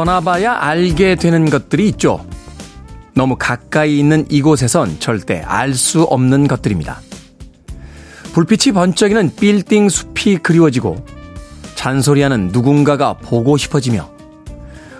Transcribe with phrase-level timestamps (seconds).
[0.00, 2.24] 떠나봐야 알게 되는 것들이 있죠.
[3.14, 7.00] 너무 가까이 있는 이곳에선 절대 알 수 없는 것들입니다.
[8.32, 11.04] 불빛이 번쩍이는 빌딩 숲이 그리워지고
[11.74, 14.08] 잔소리하는 누군가가 보고 싶어지며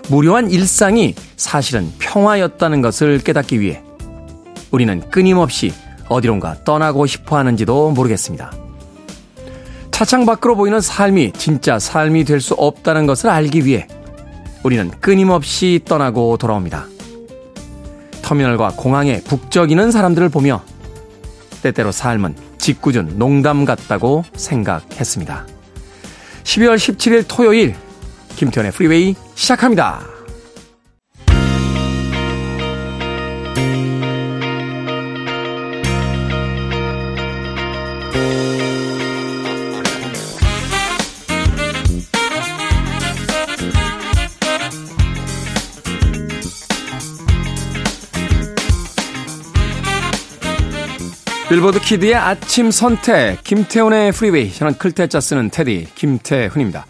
[0.09, 3.81] 무료한 일상이 사실은 평화였다는 것을 깨닫기 위해
[4.69, 5.73] 우리는 끊임없이
[6.09, 8.51] 어디론가 떠나고 싶어 하는지도 모르겠습니다.
[9.89, 13.87] 차창 밖으로 보이는 삶이 진짜 삶이 될 수 없다는 것을 알기 위해
[14.63, 16.85] 우리는 끊임없이 떠나고 돌아옵니다.
[18.21, 20.63] 터미널과 공항에 북적이는 사람들을 보며
[21.63, 25.47] 때때로 삶은 짓궂은 농담 같다고 생각했습니다.
[26.43, 27.75] 12월 17일 토요일
[28.35, 30.20] 김태현의 프리웨이 시작합니다.
[51.61, 54.51] 빌보드 kid의 아침 선택, 김태훈의 Freeway.
[54.51, 56.87] 저는 클 태 자 쓰는 태디, 김태훈입니다.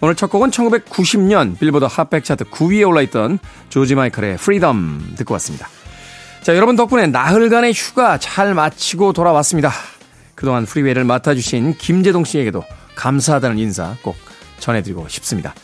[0.00, 5.68] 오늘 첫 곡은 1990년 빌보드 핫백 차트 9위에 올라있던 조지 마이클의 Freedom 듣고 왔습니다.
[6.42, 9.70] 자, 여러분 덕분에 나흘간의 휴가 잘 마치고 돌아왔습니다.
[10.34, 12.64] 그동안 Freeway를 맡아주신 김재동 씨에게도
[12.96, 14.16] 감사하다는 인사 꼭
[14.58, 15.54] 전해드리고 싶습니다.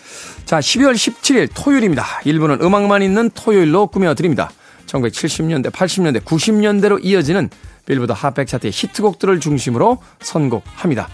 [0.44, 2.06] 자, 12월 17일 토요일입니다.
[2.25, 4.53] 1부는 음악만 있는 토요일로 꾸며드립니다.
[4.86, 7.50] 1970년대, 80년대, 90년대로 이어지는
[7.87, 11.09] 빌보드 핫백 차트의 히트곡들을 중심으로 선곡합니다.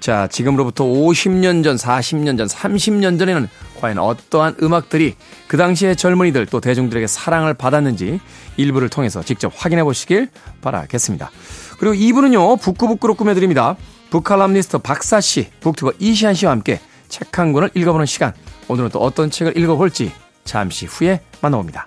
[0.00, 3.48] 자, 지금으로부터 50년 전, 40년 전, 30년 전에는
[3.80, 5.14] 과연 어떠한 음악들이
[5.46, 8.18] 그 당시의 젊은이들 또 대중들에게 사랑을 받았는지
[8.56, 10.28] 일부를 통해서 직접 확인해 보시길
[10.62, 11.30] 바라겠습니다.
[11.78, 13.76] 그리고 2부는요, 북구북구로 꾸며드립니다.
[14.08, 18.32] 북칼럼니스트 박사씨, 북튜버 이시안 씨와 함께 책 한 권을 읽어보는 시간.
[18.68, 20.12] 오늘은 또 어떤 책을 읽어볼지
[20.44, 21.86] 잠시 후에 만나봅니다.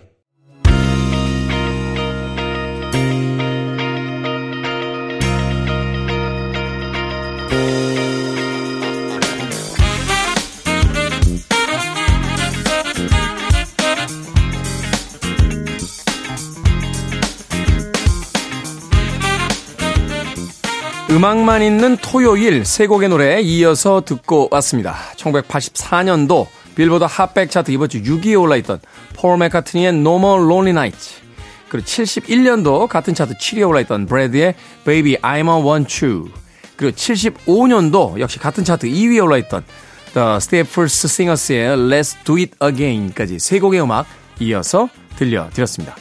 [21.21, 24.95] 음악만 있는 토요일 세 곡의 노래 이어서 듣고 왔습니다.
[25.17, 28.79] 1984년도 빌보드 핫백 차트 이번 주 6위에 올라있던
[29.13, 31.21] 폴 맥카트니의 No More Lonely Nights
[31.69, 36.31] 그리고 71년도 같은 차트 7위에 올라있던 브래드의 Baby I'm a Want You
[36.75, 39.63] 그리고 75년도 역시 같은 차트 2위에 올라있던
[40.15, 44.07] The Staples Singers의 Let's Do It Again까지 세 곡의 음악
[44.39, 45.95] 이어서 들려드렸습니다.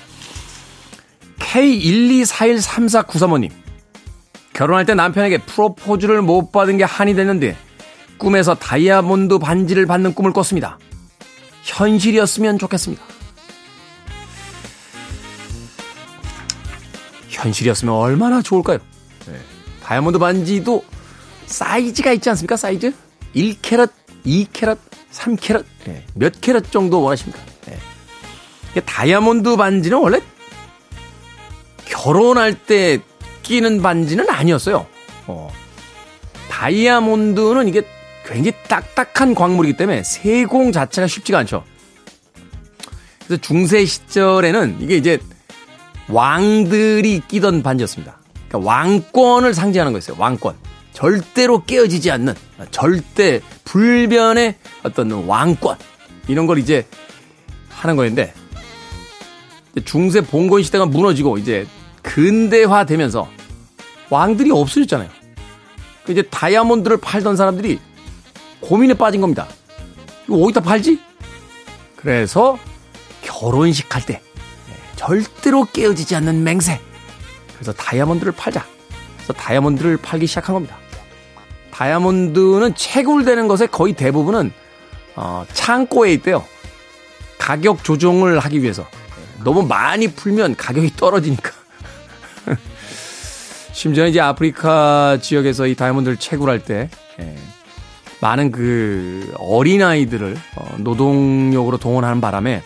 [1.41, 3.60] K124134935님
[4.53, 7.57] 결혼할 때 남편에게 프로포즈를 못 받은 게 한이 됐는데
[8.19, 10.79] 꿈에서 다이아몬드 반지를 받는 꿈을 꿨습니다.
[11.63, 13.03] 현실이었으면 좋겠습니다.
[17.29, 18.79] 현실이었으면 얼마나 좋을까요?
[19.27, 19.41] 네.
[19.83, 20.85] 다이아몬드 반지도
[21.47, 22.57] 사이즈가 있지 않습니까?
[22.57, 22.93] 사이즈?
[23.35, 23.91] 1캐럿,
[24.27, 24.79] 2캐럿,
[25.13, 26.05] 3캐럿, 네.
[26.15, 27.41] 몇 캐럿 정도 원하십니까?
[27.67, 28.81] 네.
[28.85, 30.21] 다이아몬드 반지는 원래
[31.87, 33.01] 결혼할 때
[33.51, 34.87] 끼는 반지는 아니었어요.
[35.27, 35.53] 어.
[36.49, 37.83] 다이아몬드는 이게
[38.25, 41.65] 굉장히 딱딱한 광물이기 때문에 세공 자체가 쉽지가 않죠.
[43.27, 45.19] 그래서 중세 시절에는 이게 이제
[46.09, 48.19] 왕들이 끼던 반지였습니다.
[48.49, 50.17] 그러니까 왕권을 상징하는 거였어요.
[50.17, 50.55] 왕권.
[50.93, 52.35] 절대로 깨어지지 않는
[52.71, 54.55] 절대 불변의
[54.85, 55.77] 어떤 왕권
[56.29, 56.87] 이런 걸 이제
[57.69, 58.33] 하는 거였는데
[59.85, 61.67] 중세 봉건 시대가 무너지고 이제
[62.03, 63.40] 근대화되면서
[64.11, 65.09] 왕들이 없어졌잖아요.
[66.05, 67.81] 그 이제 다이아몬드를 팔던 사람들이
[68.61, 69.47] 고민에 빠진 겁니다.
[70.25, 71.01] 이거 어디다 팔지?
[71.97, 72.59] 그래서
[73.23, 76.81] 결혼식 할때 네, 절대로 깨어지지 않는 맹세.
[77.55, 78.65] 그래서 다이아몬드를 팔자.
[79.17, 80.77] 그래서 다이아몬드를 팔기 시작한 겁니다.
[81.73, 84.53] 다이아몬드는 채굴되는 것의 거의 대부분은
[85.17, 86.45] 어, 창고에 있대요.
[87.39, 88.87] 가격 조정을 하기 위해서.
[89.45, 91.53] 너무 많이 풀면 가격이 떨어지니까.
[93.81, 97.35] 심지어 이제 아프리카 지역에서 이 다이아몬드를 채굴할 때 예,
[98.21, 102.63] 많은 그 어린아이들을 어, 노동력으로 동원하는 바람에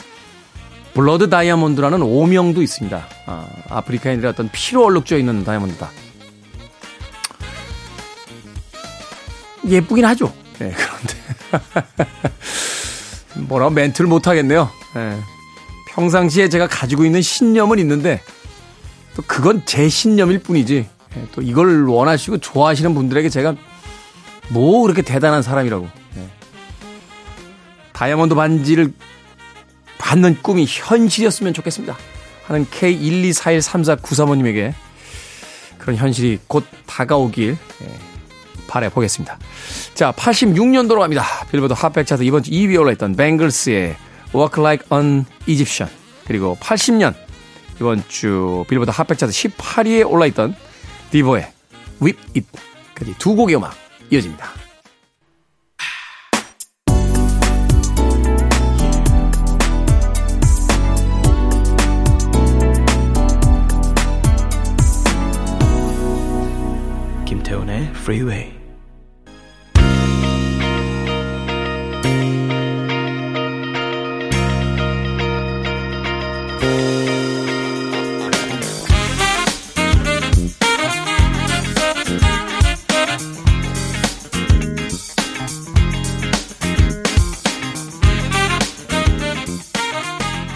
[0.93, 3.07] blood diamond라는 오명도 있습니다.
[3.27, 5.89] 아, 아프리카인들의 어떤 피로 얼룩져 있는 다이아몬드다.
[9.69, 10.33] 예쁘긴 하죠.
[10.59, 12.33] 네, 그런데.
[13.47, 14.69] 뭐라고 멘트를 못하겠네요.
[14.97, 15.21] 네.
[15.91, 18.21] 평상시에 제가 가지고 있는 신념은 있는데,
[19.15, 20.94] 또 그건 제 신념일 뿐이지, 네,
[21.33, 23.55] 또 이걸 원하시고 좋아하시는 분들에게 제가
[24.51, 25.89] 뭐 그렇게 대단한 사람이라고.
[26.15, 26.29] 네.
[27.93, 28.93] 다이아몬드 반지를
[29.99, 31.97] 받는 꿈이 현실이었으면 좋겠습니다.
[32.47, 34.75] 하는 K124134935님에게
[35.79, 37.99] 그런 현실이 곧 다가오길 예,
[38.67, 39.39] 바라보겠습니다.
[39.95, 41.25] 자, 86년도로 갑니다.
[41.51, 43.97] 빌보드 핫백 차트 이번 주 2위에 올라있던 뱅글스의
[44.35, 45.91] Walk Like an Egyptian
[46.27, 47.15] 그리고 80년
[47.77, 50.55] 이번 주 빌보드 핫백 차트 18위에 올라있던
[51.15, 51.47] 디보의
[52.03, 53.73] Whip It까지 두 곡의 음악
[54.11, 54.49] 이어집니다.
[67.25, 68.64] 김태훈의 Freeway.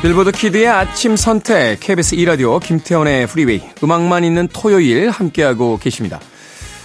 [0.08, 6.18] 빌보드 kid의 아침 선택 KBS 2라디오 김태훈의 Freeway 음악만 있는 토요일 함께하고 계십니다.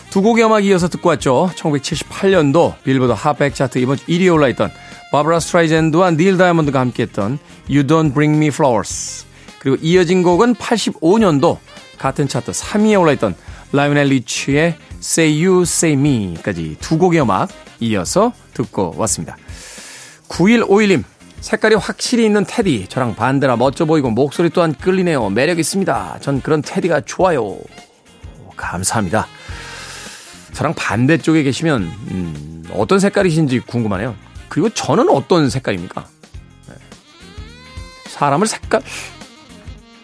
[0.09, 1.49] 두 곡의 음악 이어서 듣고 왔죠.
[1.55, 4.71] 1978년도 빌보드 핫백 차트 이번 주 1위에 올라있던
[5.13, 7.39] 바브라 스트라이샌드와 닐 다이아몬드가 함께했던
[7.69, 9.25] You Don't Bring Me Flowers
[9.59, 11.59] 그리고 이어진 곡은 85년도
[11.97, 13.35] 같은 차트 3위에 올라있던
[13.71, 17.47] 라이오넬 리치의 Say You Say Me까지 두 곡의 음악
[17.79, 19.37] 이어서 듣고 왔습니다.
[20.27, 21.03] 9151님
[21.43, 25.29] 색깔이 확실히 있는 태디 저랑 반대라 멋져 보이고 목소리 또한 끌리네요.
[25.29, 26.19] 매력 있습니다.
[26.21, 27.57] 전 그런 태디가 좋아요.
[28.55, 29.27] 감사합니다.
[30.53, 34.15] 저랑 반대쪽에 계시면 음, 어떤 색깔이신지 궁금하네요.
[34.47, 36.05] 그리고 저는 어떤 색깔입니까?
[36.69, 36.75] 네.
[38.05, 38.81] 사람을 색깔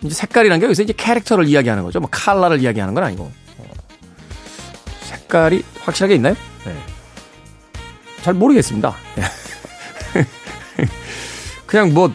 [0.03, 2.01] 이제 색깔이란 게 여기서 이제 캐릭터를 이야기하는 거죠.
[2.01, 3.71] 뭐 칼라를 이야기하는 건 아니고 어.
[5.03, 6.35] 색깔이 확실하게 있나요?
[6.65, 6.75] 네.
[8.23, 8.93] 잘 모르겠습니다.
[11.69, 11.71] 네.
[11.71, 12.11] 그냥 뭐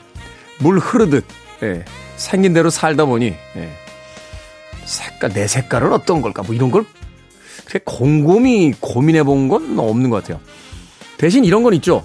[0.60, 1.24] 물 흐르듯
[1.60, 1.84] 네.
[2.16, 3.72] 생긴 대로 살다 보니 네.
[4.84, 6.42] 색깔 내 색깔은 어떤 걸까?
[6.42, 6.84] 뭐 이런 걸
[7.66, 10.40] 그렇게 곰곰이 고민해 본 건 없는 것 같아요.
[11.18, 12.04] 대신 이런 건 있죠.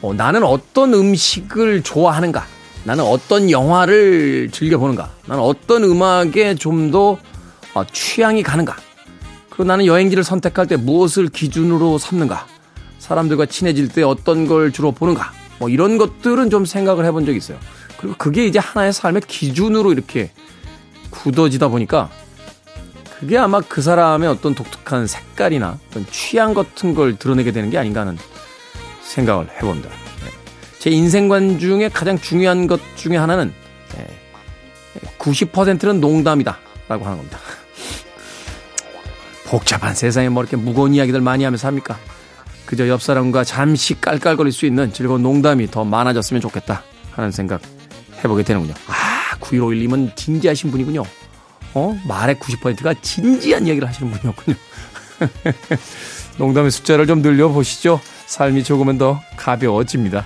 [0.00, 2.46] 어, 나는 어떤 음식을 좋아하는가?
[2.84, 5.10] 나는 어떤 영화를 즐겨보는가?
[5.26, 7.18] 나는 어떤 음악에 좀더
[7.74, 8.76] 어, 취향이 가는가?
[9.50, 12.46] 그리고 나는 여행지를 선택할 때 무엇을 기준으로 삼는가?
[12.98, 15.32] 사람들과 친해질 때 어떤 걸 주로 보는가?
[15.60, 17.58] 뭐 이런 것들은 좀 생각을 해본 적이 있어요.
[17.98, 20.32] 그리고 그게 이제 하나의 삶의 기준으로 이렇게
[21.10, 22.10] 굳어지다 보니까
[23.20, 28.00] 그게 아마 그 사람의 어떤 독특한 색깔이나 어떤 취향 같은 걸 드러내게 되는 게 아닌가
[28.00, 28.18] 하는
[29.02, 29.88] 생각을 해봅니다.
[29.88, 30.30] 네.
[30.80, 33.52] 제 인생관 중에 가장 중요한 것 중에 하나는
[35.20, 36.58] 90%는 농담이다.
[36.88, 37.38] 라고 하는 겁니다.
[39.46, 41.98] 복잡한 세상에 뭐 이렇게 무거운 이야기들 많이 하면서 합니까?
[42.70, 47.60] 그저 옆 사람과 잠시 깔깔거릴 수 있는 즐거운 농담이 더 많아졌으면 좋겠다 하는 생각
[48.18, 48.74] 해보게 되는군요.
[48.86, 51.02] 아, 9151님은 진지하신 분이군요.
[51.74, 52.00] 어?
[52.06, 54.56] 말의 90%가 진지한 이야기를 하시는 분이었군요.
[56.38, 58.00] 농담의 숫자를 좀 늘려보시죠.
[58.26, 60.24] 삶이 조금은 더 가벼워집니다.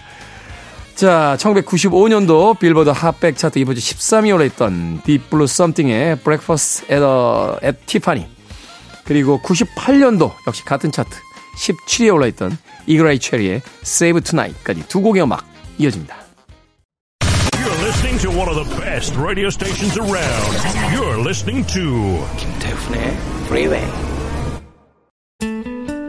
[0.96, 7.02] 자, 1995년도 빌보드 핫백 차트 이번 주 13위 올라있던 Blue Something의 Breakfast at,
[7.64, 8.28] at Tiffany
[9.04, 11.16] 그리고 98년도 역시 같은 차트
[11.56, 15.46] 17위에 올라있던 이글아이 체리의 Save Tonight까지 두 곡의 음악
[15.78, 16.24] 이어집니다.
[17.84, 20.52] listening to one of the best radio stations around.
[20.92, 23.84] You're listening to 김태훈의 Freeway.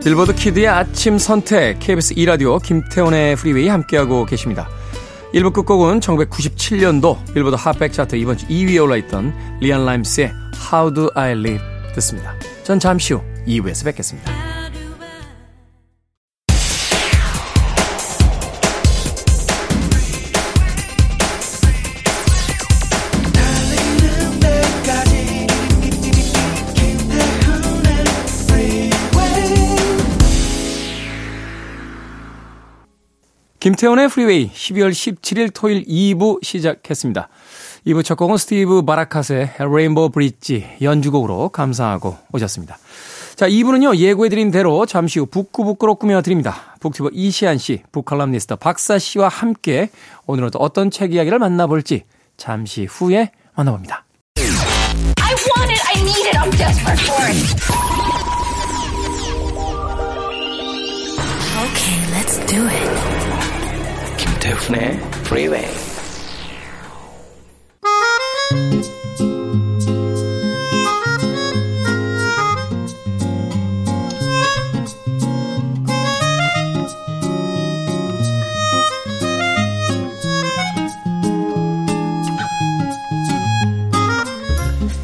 [0.04, 4.70] 빌보드 kid의 아침 선택 KBS 2 라디오 김태훈의 Freeway 함께하고 계십니다.
[5.34, 10.32] 1부 끝곡은 1997년도 빌보드 핫백 차트 이번 주 2위에 올라있던 리안 라임스의
[10.72, 12.34] How Do I Live 듣습니다.
[12.64, 14.32] 전 잠시 후 2부에서 뵙겠습니다.
[33.66, 37.30] 김태원의 프리웨이 12월 17일 토요일 2부 시작했습니다.
[37.88, 42.78] 2부 첫 곡은 스티브 바라캇의 Rainbow Bridge 연주곡으로 감상하고 오셨습니다.
[43.36, 46.76] 자, 2부는요, 예고해드린 대로 잠시 후 북구북구로 꾸며드립니다.
[46.80, 49.90] 북튜버 이시한 씨, 북칼럼니스트 박사 씨와 함께
[50.28, 52.04] 오늘은 또 어떤 책 이야기를 만나볼지
[52.38, 54.06] 잠시 후에 만나봅니다.
[61.88, 62.12] It.
[62.12, 63.25] Let's do it.
[64.46, 65.66] 김태훈의 Freeway.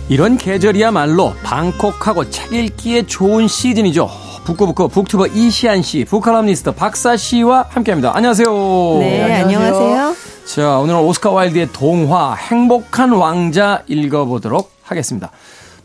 [0.07, 4.20] 이런 계절이야말로 방콕하고 책 읽기에 좋은 시즌이죠.
[4.43, 8.15] 북구북구 북튜버 이시안 씨, 북칼럼니스트 박사 씨와 함께합니다.
[8.15, 8.47] 안녕하세요.
[8.99, 10.15] 네, 안녕하세요.
[10.45, 15.29] 자, 오늘은 오스카 와일드의 동화 행복한 왕자 읽어보도록 하겠습니다.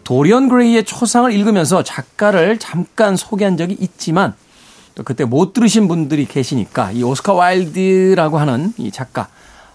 [0.05, 4.35] 도리언 그레이의 초상을 읽으면서 작가를 잠깐 소개한 적이 있지만
[4.95, 9.29] 또 그때 못 들으신 분들이 계시니까 이 오스카 와일드라고 하는 이 작가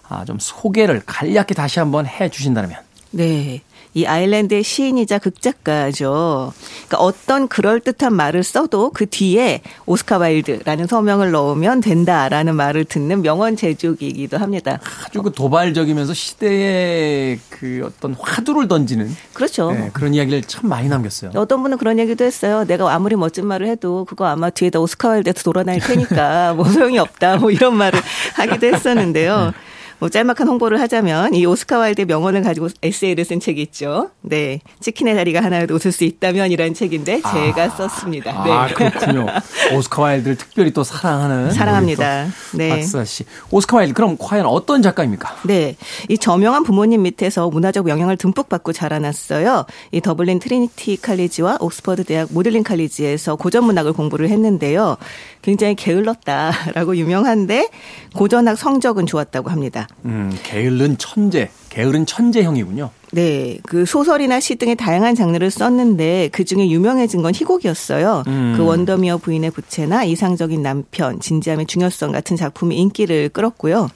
[0.08, 2.78] 아, 좀 소개를 간략히 다시 한번 해 주신다면.
[3.12, 3.62] 네.
[3.94, 6.52] 이 아일랜드의 시인이자 극작가죠.
[6.86, 13.56] 그러니까 어떤 그럴듯한 말을 써도 그 뒤에 오스카 와일드라는 서명을 넣으면 된다라는 말을 듣는 명언
[13.56, 14.80] 제조기이기도 합니다.
[15.06, 19.72] 아주 그 도발적이면서 시대에 그 어떤 화두를 던지는 그렇죠.
[19.72, 21.32] 네, 그런 이야기를 참 많이 남겼어요.
[21.34, 22.64] 어떤 분은 그런 얘기도 했어요.
[22.64, 26.98] 내가 아무리 멋진 말을 해도 그거 아마 뒤에다 오스카 와일드 해서 돌아다닐 테니까 뭐 소용이
[26.98, 27.36] 없다.
[27.36, 28.00] 뭐 이런 말을
[28.36, 29.52] 하기도 했었는데요.
[30.02, 34.10] 뭐 짤막한 홍보를 하자면 이 오스카 와일드의 명언을 가지고 에세이를 쓴 책이 있죠.
[34.20, 34.58] 네.
[34.80, 38.42] 치킨의 다리가 하나라도 웃을 수 있다면이라는 책인데 제가 아, 썼습니다.
[38.42, 38.50] 네.
[38.50, 39.26] 아, 그렇군요.
[39.72, 42.26] 오스카 와일드를 특별히 또 사랑하는 사랑합니다.
[42.56, 42.70] 네.
[42.70, 43.22] 박사 씨.
[43.52, 45.36] 오스카 와일드 그럼 과연 어떤 작가입니까?
[45.44, 45.76] 네.
[46.08, 49.66] 이 저명한 부모님 밑에서 문화적 영향을 듬뿍 받고 자라났어요.
[49.92, 54.96] 이 더블린 트리니티 칼리지와 옥스퍼드 대학 모들린 칼리지에서 고전 문학을 공부를 했는데요.
[55.42, 57.68] 굉장히 게을렀다라고 유명한데
[58.16, 59.86] 고전학 성적은 좋았다고 합니다.
[60.04, 62.90] 음, 게을른 천재, 게으른 천재형이군요.
[63.12, 68.24] 네, 그 소설이나 시 등의 다양한 장르를 썼는데 그 중에 유명해진 건 희곡이었어요.
[68.26, 68.54] 음.
[68.56, 73.90] 그 윈더미어 부인의 부채나 이상적인 남편, 진지함의 중요성 같은 작품이 인기를 끌었고요.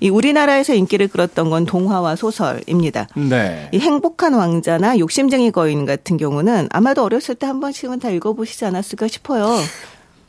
[0.00, 3.06] 이 우리나라에서 인기를 끌었던 건 동화와 소설입니다.
[3.14, 3.68] 네.
[3.72, 9.06] 이 행복한 왕자나 욕심쟁이 거인 같은 경우는 아마도 어렸을 때 한 번씩은 다 읽어보시지 않았을까
[9.08, 9.56] 싶어요.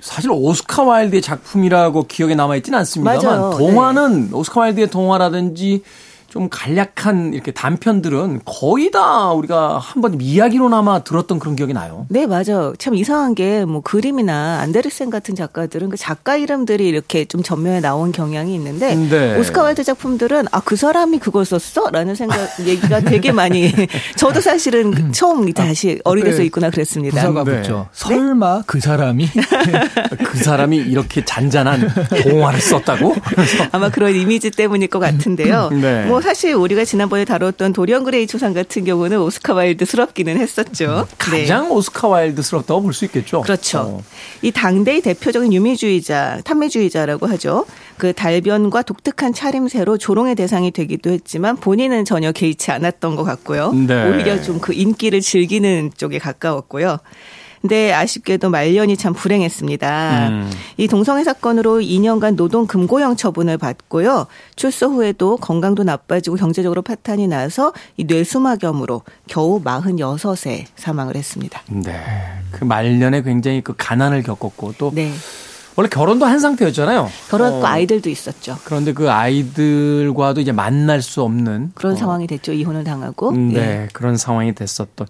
[0.05, 4.35] 사실 오스카 와일드의 작품이라고 기억에 남아 있지는 않습니다만 동화는 네.
[4.35, 5.81] 오스카 와일드의 동화라든지
[6.35, 12.05] 좀 간략한 이렇게 단편들은 거의 다 우리가 한번 이야기로나마 들었던 그런 기억이 나요.
[12.09, 12.73] 네, 맞아요.
[12.77, 18.11] 참 이상한 게 뭐 그림이나 안데르센 같은 작가들은 그 작가 이름들이 이렇게 좀 전면에 나온
[18.11, 19.37] 경향이 있는데 네.
[19.39, 22.37] 오스카 와일드 작품들은 아 그 사람이 그걸 썼어라는 생각
[22.67, 23.71] 얘기가 되게 많이
[24.17, 26.45] 저도 사실은 처음 다시 아, 어리돼서 네.
[26.45, 27.21] 있구나 그랬습니다.
[27.21, 27.61] 부사가 네.
[27.61, 27.87] 붙죠.
[27.93, 29.29] 설마 그 사람이
[30.25, 31.87] 그 사람이 이렇게 잔잔한
[32.23, 33.15] 동화를 썼다고?
[33.71, 35.69] 아마 그런 이미지 때문일 것 같은데요.
[35.69, 36.05] 네.
[36.05, 41.07] 뭐 사실 우리가 지난번에 다뤘던 도리언 그레이 초상 같은 경우는 오스카 와일드스럽기는 했었죠.
[41.19, 41.69] 가장 네.
[41.69, 43.41] 오스카 와일드스럽다고 볼 수 있겠죠.
[43.41, 43.79] 그렇죠.
[43.79, 44.03] 어.
[44.41, 47.65] 이 당대의 대표적인 유미주의자, 탐미주의자라고 하죠.
[47.97, 53.71] 그 달변과 독특한 차림새로 조롱의 대상이 되기도 했지만 본인은 전혀 개의치 않았던 것 같고요.
[53.73, 54.09] 네.
[54.09, 56.97] 오히려 좀 그 인기를 즐기는 쪽에 가까웠고요.
[57.65, 60.27] 근데 아쉽게도 말년이 참 불행했습니다.
[60.27, 60.51] 음.
[60.77, 64.27] 이 동성애 사건으로 2년간 노동 금고형 처분을 받고요.
[64.55, 71.59] 출소 후에도 건강도 나빠지고 경제적으로 파탄이 나서 이 뇌수막염으로 겨우 46세 사망을 했습니다.
[71.69, 71.99] 네.
[72.51, 75.11] 그 말년에 굉장히 그 가난을 겪었고 또 네.
[75.75, 77.09] 원래 결혼도 한 상태였잖아요.
[77.31, 77.65] 결혼했고 어.
[77.65, 78.59] 아이들도 있었죠.
[78.63, 81.95] 그런데 그 아이들과도 이제 만날 수 없는 그런 어.
[81.95, 82.53] 상황이 됐죠.
[82.53, 83.31] 이혼을 당하고.
[83.31, 83.87] 네, 네.
[83.91, 85.07] 그런 상황이 됐었던.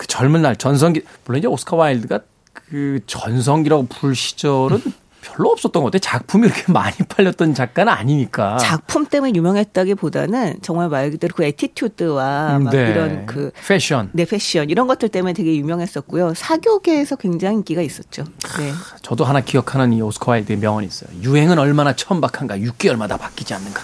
[0.00, 2.20] 그 젊은 날 전성기 물론 이제 오스카 와일드가
[2.54, 4.80] 그 전성기라고 부를 시절은
[5.20, 6.00] 별로 없었던 것 같아요.
[6.00, 8.56] 작품이 이렇게 많이 팔렸던 작가는 아니니까.
[8.56, 12.88] 작품 때문에 유명했다기보다는 정말 말 그대로 그 attitude와 막 네.
[12.88, 16.32] 이런 그 패션, 네 패션 이런 것들 때문에 되게 유명했었고요.
[16.32, 18.24] 사교계에서 굉장히 인기가 있었죠.
[18.58, 18.72] 네.
[19.02, 21.10] 저도 하나 기억하는 이 오스카 와일드의 명언이 있어요.
[21.20, 23.82] 유행은 얼마나 천박한가, 6개월마다 바뀌지 않는가.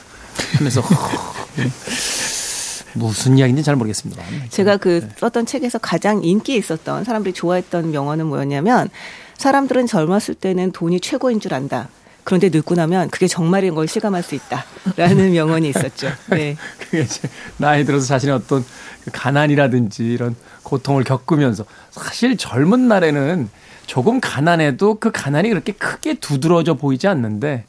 [0.56, 0.82] 하면서
[2.96, 4.22] 무슨 이야기인지 잘 모르겠습니다.
[4.50, 5.08] 제가 그 네.
[5.18, 8.88] 썼던 책에서 가장 인기 있었던 사람들이 좋아했던 명언은 뭐였냐면
[9.38, 11.88] 사람들은 젊었을 때는 돈이 최고인 줄 안다.
[12.24, 16.10] 그런데 늙고 나면 그게 정말인 걸 실감할 수 있다라는 명언이 있었죠.
[16.30, 16.56] 네.
[16.78, 18.64] 그게 이제 나이 들어서 자신의 어떤
[19.04, 20.34] 그 가난이라든지 이런
[20.64, 23.48] 고통을 겪으면서 사실 젊은 날에는
[23.86, 27.64] 조금 가난해도 그 가난이 그렇게 크게 두드러져 보이지 않는데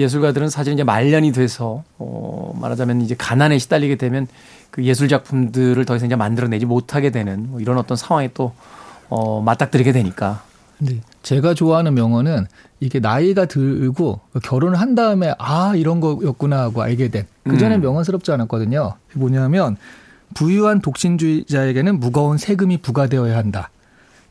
[0.00, 4.26] 예술가들은 사실 이제 말년이 돼서 어 말하자면 이제 가난에 시달리게 되면
[4.70, 9.92] 그 예술 작품들을 더 이상 이제 만들어내지 못하게 되는 뭐 이런 어떤 상황에 또어 맞닥뜨리게
[9.92, 10.42] 되니까.
[10.78, 11.00] 네.
[11.22, 12.46] 제가 좋아하는 명언은
[12.80, 17.26] 이게 나이가 들고 결혼을 한 다음에 아 이런 거였구나 하고 알게 된.
[17.44, 17.80] 그 전에 음.
[17.80, 18.94] 명언스럽지 않았거든요.
[19.14, 19.76] 뭐냐면
[20.34, 23.70] 부유한 독신주의자에게는 무거운 세금이 부과되어야 한다.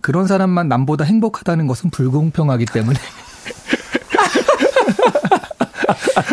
[0.01, 3.00] 그런 사람만 남보다 행복하다는 것은 불공평하기 때문에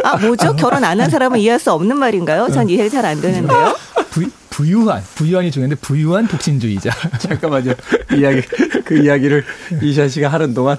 [0.04, 0.54] 아 뭐죠?
[0.56, 2.48] 결혼 안 한 사람은 이해할 수 없는 말인가요?
[2.52, 3.74] 전 이해 잘 안 되는데요.
[4.10, 6.90] 부, 부유한 부유한이 중요한데 부유한 독신주의자.
[7.18, 7.72] 잠깐만요.
[8.14, 8.42] 이야기
[8.84, 9.44] 그 이야기를
[9.82, 10.76] 이샤 씨가 하는 동안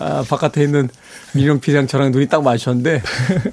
[0.00, 0.88] 아, 바깥에 있는
[1.32, 3.02] 민영 피장 저랑 눈이 딱 마주쳤는데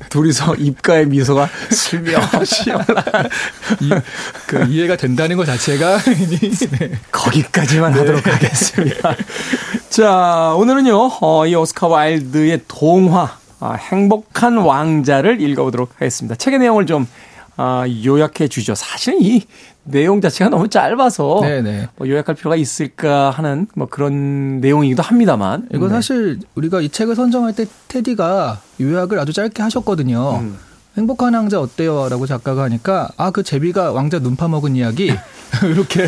[0.09, 3.03] 둘이서 입가에 미소가 슬며시 올라.
[4.47, 5.99] 그 이해가 된다는 것 자체가
[6.79, 6.91] 네.
[7.11, 7.99] 거기까지만 네.
[7.99, 9.15] 하도록 하겠습니다.
[9.89, 16.35] 자 오늘은요 어, 이 오스카 와일드의 동화 아, 행복한 왕자를 읽어보도록 하겠습니다.
[16.35, 17.07] 책의 내용을 좀
[17.57, 18.73] 아, 요약해 주죠.
[18.73, 19.43] 사실은 이
[19.83, 21.41] 내용 자체가 너무 짧아서
[21.97, 25.95] 뭐 요약할 필요가 있을까 하는 뭐 그런 내용이기도 합니다만 이거 네.
[25.95, 30.39] 사실 우리가 이 책을 선정할 때 테디가 요약을 아주 짧게 하셨거든요.
[30.39, 30.57] 음.
[30.97, 35.13] 행복한 왕자 어때요?라고 작가가 하니까 아 그 제비가 왕자 눈 파먹은 이야기
[35.63, 36.07] 이렇게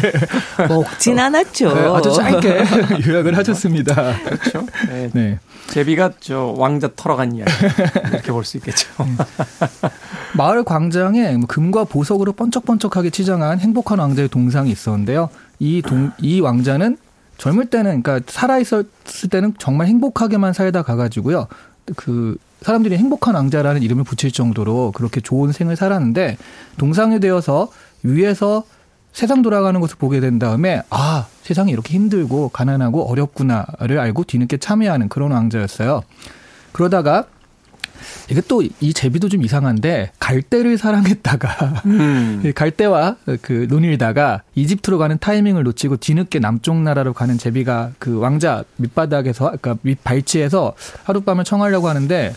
[0.68, 1.74] 먹진 않았죠.
[1.74, 2.64] 네, 아주 짧게
[3.08, 4.14] 요약을 하셨습니다.
[4.24, 4.66] 그렇죠.
[4.88, 5.10] 네.
[5.14, 5.40] 네.
[5.68, 7.52] 제비가 저 왕자 털어간 이야기
[8.12, 8.88] 이렇게 볼 수 있겠죠.
[9.00, 9.90] 네.
[10.36, 15.30] 마을 광장에 뭐 금과 보석으로 번쩍번쩍하게 치장한 행복한 왕자의 동상이 있었는데요.
[15.60, 16.98] 이 동, 이 왕자는
[17.38, 21.48] 젊을 때는 그러니까 살아 있었을 때는 정말 행복하게만 살다 가가지고요.
[21.96, 26.38] 그 사람들이 행복한 왕자라는 이름을 붙일 정도로 그렇게 좋은 생을 살았는데
[26.78, 27.70] 동상이 되어서
[28.04, 28.64] 위에서
[29.14, 35.10] 세상 돌아가는 것을 보게 된 다음에 아 세상이 이렇게 힘들고 가난하고 어렵구나를 알고 뒤늦게 참여하는
[35.10, 36.04] 그런 왕자였어요.
[36.72, 37.26] 그러다가
[38.30, 42.52] 이게 또 이 제비도 좀 이상한데 갈대를 사랑했다가 음.
[42.56, 49.46] 갈대와 그 논일다가 이집트로 가는 타이밍을 놓치고 뒤늦게 남쪽 나라로 가는 제비가 그 왕자 밑바닥에서
[49.46, 52.34] 그러니까 밑 발치에서 하룻밤을 청하려고 하는데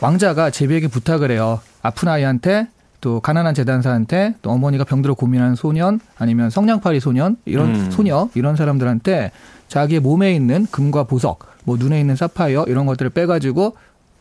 [0.00, 1.60] 왕자가 제비에게 부탁을 해요.
[1.82, 2.68] 아픈 아이한테
[3.00, 7.90] 또 가난한 재단사한테 또 어머니가 병들어 고민하는 소년 아니면 성냥팔이 소년 이런 음.
[7.90, 9.30] 소녀 이런 사람들한테
[9.68, 13.76] 자기의 몸에 있는 금과 보석 뭐 눈에 있는 사파이어 이런 것들을 빼가지고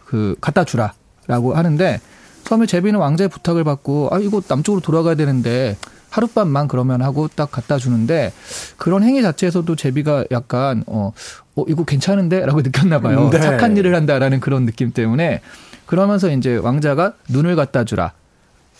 [0.08, 2.00] 그 갖다 주라라고 하는데
[2.46, 5.78] 처음에 제비는 왕자의 부탁을 받고 아 이거 남쪽으로 돌아가야 되는데
[6.10, 8.32] 하룻밤만 그러면 하고 딱 갖다 주는데
[8.78, 11.12] 그런 행위 자체에서도 제비가 약간 어,
[11.56, 13.30] 어 이거 괜찮은데라고 느꼈나 봐요.
[13.30, 13.42] 네.
[13.42, 15.42] 착한 일을 한다라는 그런 느낌 때문에
[15.86, 18.14] 그러면서 이제 왕자가 눈을 갖다 주라.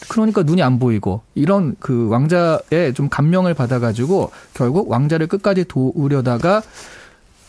[0.08, 6.62] 그러니까 눈이 안 보이고 이런 그 왕자의 좀 감명을 받아가지고 결국 왕자를 끝까지 도우려다가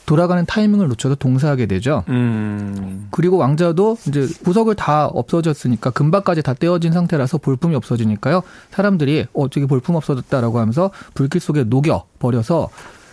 [0.09, 2.03] 돌아가는 타이밍을 놓쳐서 동사하게 되죠.
[2.09, 3.09] 음.
[3.11, 8.43] 그리고 왕자도 이제 보석을 다 없어졌으니까 금박까지 다 떼어진 상태라서 볼품이 없어지니까요.
[8.71, 12.71] 사람들이 어 저기 볼품 없어졌다라고 하면서 불길 속에 녹여 버려서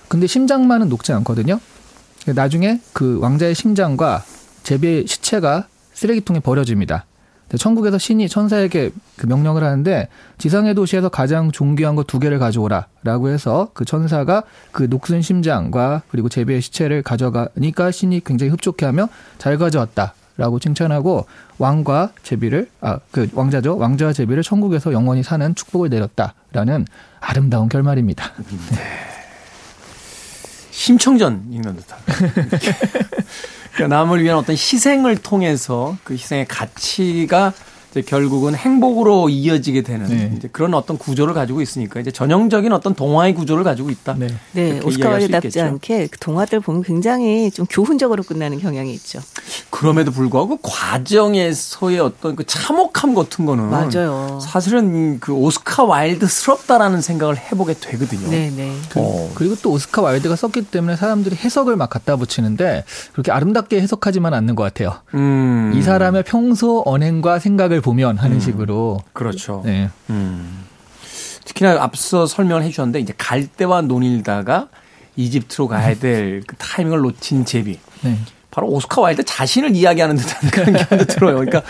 [0.08, 1.60] 근데 심장만은 녹지 않거든요.
[2.34, 4.24] 나중에 그 왕자의 심장과
[4.64, 7.06] 제비의 시체가 쓰레기통에 버려집니다.
[7.58, 13.70] 천국에서 신이 천사에게 그 명령을 하는데 지상의 도시에서 가장 존귀한 것 두 개를 가져오라라고 해서
[13.74, 21.26] 그 천사가 그 녹슨 심장과 그리고 제비의 시체를 가져가니까 신이 굉장히 흡족해하며 잘 가져왔다라고 칭찬하고
[21.58, 26.86] 왕과 제비를 아 그 왕자죠 왕자와 제비를 천국에서 영원히 사는 축복을 내렸다라는
[27.20, 28.34] 아름다운 결말입니다.
[28.72, 28.78] 네.
[30.72, 32.00] 심청전 읽는 듯한.
[33.76, 37.54] 그러니까 남을 위한 어떤 희생을 통해서 그 희생의 가치가
[37.96, 40.34] 이제 결국은 행복으로 이어지게 되는 네.
[40.36, 44.16] 이제 그런 어떤 구조를 가지고 있으니까 이제 전형적인 어떤 동화의 구조를 가지고 있다.
[44.20, 49.22] 네, 네 오스카 와일드답지 않게 그 동화들 보면 굉장히 좀 교훈적으로 끝나는 경향이 있죠.
[49.70, 54.40] 그럼에도 불구하고 그 과정에서의 어떤 그 참혹함 같은 거는 맞아요.
[54.42, 58.30] 사실은 그 오스카 와일드스럽다라는 생각을 해보게 되거든요.
[58.30, 58.76] 네, 네.
[58.96, 59.32] 어.
[59.36, 64.56] 그리고 또 오스카 와일드가 썼기 때문에 사람들이 해석을 막 갖다 붙이는데 그렇게 아름답게 해석하지만 않는
[64.56, 64.96] 것 같아요.
[65.14, 65.72] 음.
[65.76, 68.40] 이 사람의 평소 언행과 생각을 보면 하는 음.
[68.40, 69.00] 식으로.
[69.14, 69.62] 그렇죠.
[69.64, 69.90] 네.
[70.10, 70.64] 음.
[71.46, 74.70] 특히나 앞서 설명을 해주셨는데 이제 갈대와 노닐다가
[75.16, 77.78] 이집트로 가야 될 그 타이밍을 놓친 제비.
[78.02, 78.18] 네.
[78.50, 81.36] 바로 오스카 와일드 자신을 이야기하는 듯한 그런 기분도 들어요.
[81.36, 81.62] 그러니까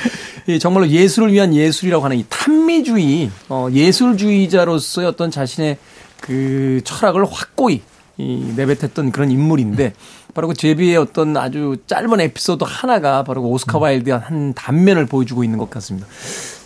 [0.61, 5.77] 정말로 예술을 위한 예술이라고 하는 이 탐미주의, 어, 예술주의자로서의 어떤 자신의
[6.21, 7.81] 그 철학을 확고히
[8.17, 9.93] 이 내뱉었던 그런 인물인데
[10.35, 15.45] 바로 그 제비의 어떤 아주 짧은 에피소드 하나가 바로 그 오스카 와일드의 한 단면을 보여주고
[15.45, 16.07] 있는 것 같습니다.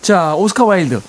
[0.02, 1.00] 자, 오스카 와일드.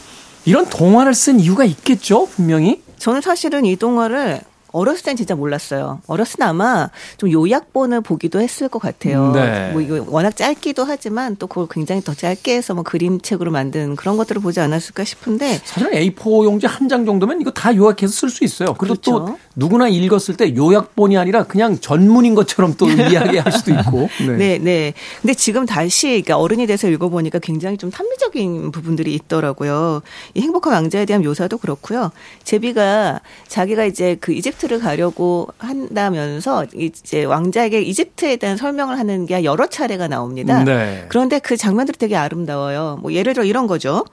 [0.45, 2.83] 이런 동화를 쓴 이유가 있겠죠, 분명히?
[2.99, 4.41] 저는 사실은 이 동화를
[4.71, 6.01] 어렸을 땐 진짜 몰랐어요.
[6.07, 9.31] 어렸을 때 아마 좀 요약본을 보기도 했을 것 같아요.
[9.33, 9.71] 네.
[9.71, 14.17] 뭐 이거 워낙 짧기도 하지만 또 그걸 굉장히 더 짧게 해서 뭐 그림책으로 만든 그런
[14.17, 18.43] 것들을 보지 않았을까 싶은데 사실 A4 용지 한 장 정도면 이거 다 요약해서 쓸 수
[18.43, 18.73] 있어요.
[18.73, 19.11] 그리고 그렇죠.
[19.25, 24.09] 또 누구나 읽었을 때 요약본이 아니라 그냥 전문인 것처럼 또 이야기할 수도 있고.
[24.27, 24.35] 네.
[24.37, 24.93] 네, 네.
[25.21, 30.01] 근데 지금 다시 그러니까 어른이 돼서 읽어보니까 굉장히 좀 탐미적인 부분들이 있더라고요.
[30.33, 32.11] 이 행복한 왕자에 대한 묘사도 그렇고요.
[32.43, 39.43] 제비가 자기가 이제 그 이집트 이집트를 가려고 한다면서 이제 왕자에게 이집트에 대한 설명을 하는 게
[39.43, 40.63] 여러 차례가 나옵니다.
[40.63, 41.05] 네.
[41.09, 42.99] 그런데 그 장면들이 되게 아름다워요.
[43.01, 44.05] 뭐 예를 들어 이런 거죠.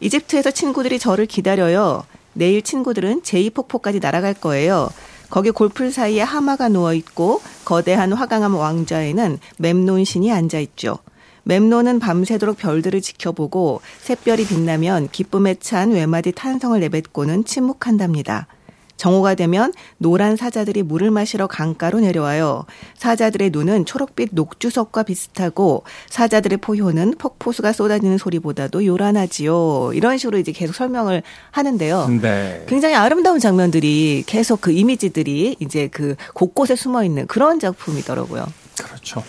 [0.00, 2.04] 이집트에서 친구들이 저를 기다려요.
[2.34, 4.90] 내일 친구들은 제2폭포까지 날아갈 거예요.
[5.30, 10.98] 거기 골풀 사이에 하마가 누워 있고 거대한 화강암 왕자에는 mem논 신이 앉아 있죠.
[11.44, 18.48] 멤논은 밤새도록 별들을 지켜보고 샛별이 빛나면 기쁨에 찬 외마디 탄성을 내뱉고는 침묵한답니다.
[18.96, 22.64] 정오가 되면 노란 사자들이 물을 마시러 강가로 내려와요.
[22.96, 29.92] 사자들의 눈은 초록빛 녹주석과 비슷하고 사자들의 포효는 폭포수가 쏟아지는 소리보다도 요란하지요.
[29.94, 32.08] 이런 식으로 이제 계속 설명을 하는데요.
[32.20, 32.64] 네.
[32.68, 38.46] 굉장히 아름다운 장면들이 계속 그 이미지들이 이제 그 곳곳에 숨어 있는 그런 작품이더라고요.
[38.82, 39.22] 그렇죠.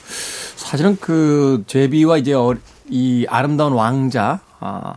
[0.55, 2.55] 사실은 그 제비와 이제 어,
[2.89, 4.95] 이 아름다운 왕자, 아,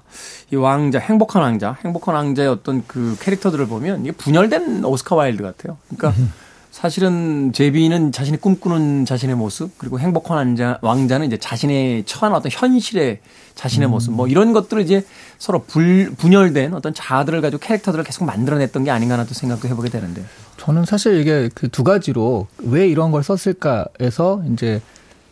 [0.53, 5.77] 이 왕자, 행복한 왕자, 행복한 왕자의 어떤 그 캐릭터들을 보면 이게 분열된 오스카 와일드 같아요.
[5.88, 6.20] 그러니까
[6.70, 13.18] 사실은 제비는 자신이 꿈꾸는 자신의 모습, 그리고 행복한 왕자, 왕자는 이제 자신의 처한 어떤 현실의
[13.57, 13.90] 자신의 음.
[13.90, 15.05] 모습, 뭐 이런 것들을 이제
[15.38, 20.25] 서로 불, 분열된 어떤 자아들을 가지고 캐릭터들을 계속 만들어냈던 게 아닌가 또 생각도 해보게 되는데.
[20.57, 24.81] 저는 사실 이게 그 두 가지로 왜 이런 걸 썼을까에서 이제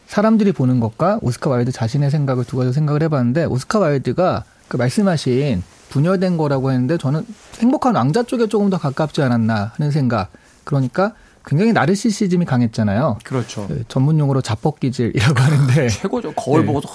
[0.09, 5.63] 사람들이 보는 것과 오스카 와일드 자신의 생각을 두 가지 생각을 해봤는데 오스카 와일드가 그 말씀하신
[5.91, 7.27] 분열된 거라고 했는데 저는
[7.61, 10.31] 행복한 왕자 쪽에 조금 더 가깝지 않았나 하는 생각.
[10.65, 11.13] 그러니까
[11.45, 13.19] 굉장히 나르시시즘이 강했잖아요.
[13.23, 13.67] 그렇죠.
[13.69, 16.33] 그 전문 용어로 자뻑기질이라고 하는데 최고죠.
[16.33, 16.67] 거울 네.
[16.67, 16.89] 보고서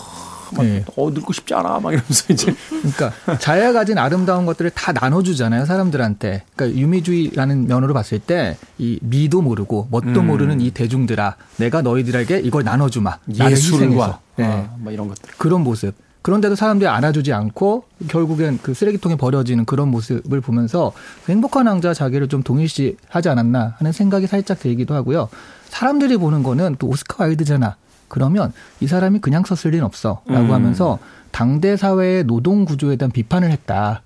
[0.56, 0.84] 막 네.
[0.96, 6.44] 어, 늙고 싶지 않아 막 이러면서 이제 그러니까 자기가 가진 아름다운 것들을 다 나눠주잖아요 사람들한테.
[6.56, 10.28] 그러니까 유미주의라는 면으로 봤을 때 이 미도 모르고 뭣도 음.
[10.28, 13.18] 모르는 이 대중들아 내가 너희들에게 이걸 나눠주마.
[13.30, 14.46] 예술과 네.
[14.46, 15.34] 아, 뭐 이런 것들.
[15.38, 15.96] 그런 모습.
[16.22, 20.94] 그런데도 사람들이 안아주지 않고 결국엔 그 쓰레기통에 버려지는 그런 모습을 보면서
[21.28, 25.28] 행복한 왕자 자기를 좀 동일시하지 않았나 하는 생각이 살짝 들기도 하고요.
[25.68, 27.76] 사람들이 보는 거는 또 오스카 와일드잖아.
[28.14, 30.22] 그러면 이 사람이 그냥 썼을 리는 없어.
[30.28, 30.52] 라고 음.
[30.52, 31.00] 하면서
[31.32, 34.04] 당대 사회의 노동 구조에 대한 비판을 했다.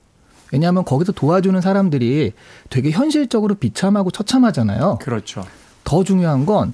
[0.53, 2.31] 왜냐하면 거기서 도와주는 사람들이
[2.69, 4.99] 되게 현실적으로 비참하고 처참하잖아요.
[5.01, 5.43] 그렇죠.
[5.83, 6.71] 더 중요한 건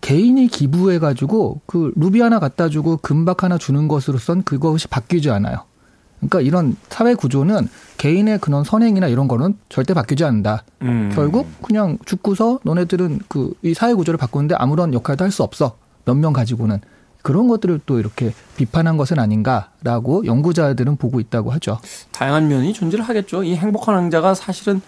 [0.00, 5.58] 개인이 기부해 가지고 그 루비 하나 갖다 주고 금박 하나 주는 것으로선 그것이 바뀌지 않아요.
[6.18, 7.68] 그러니까 이런 사회 구조는
[7.98, 10.64] 개인의 그런 선행이나 이런 거는 절대 바뀌지 않는다.
[10.82, 11.12] 음.
[11.14, 15.76] 결국 그냥 죽고서 너네들은 그 이 사회 구조를 바꾸는데 아무런 역할도 할 수 없어.
[16.04, 16.80] 몇 명 가지고는
[17.22, 21.78] 그런 것들을 또 이렇게 비판한 것은 아닌가라고 연구자들은 보고 있다고 하죠.
[22.10, 23.44] 다양한 면이 존재를 하겠죠.
[23.44, 24.80] 이 행복한 왕자가 사실은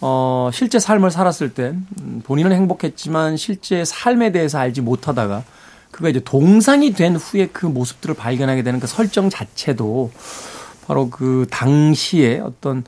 [0.00, 5.42] 어, 실제 삶을 살았을 때 음, 본인은 행복했지만 실제 삶에 대해서 알지 못하다가
[5.90, 10.10] 그가 이제 동상이 된 후에 그 모습들을 발견하게 되는 그 설정 자체도
[10.86, 12.84] 바로 그 당시에 어떤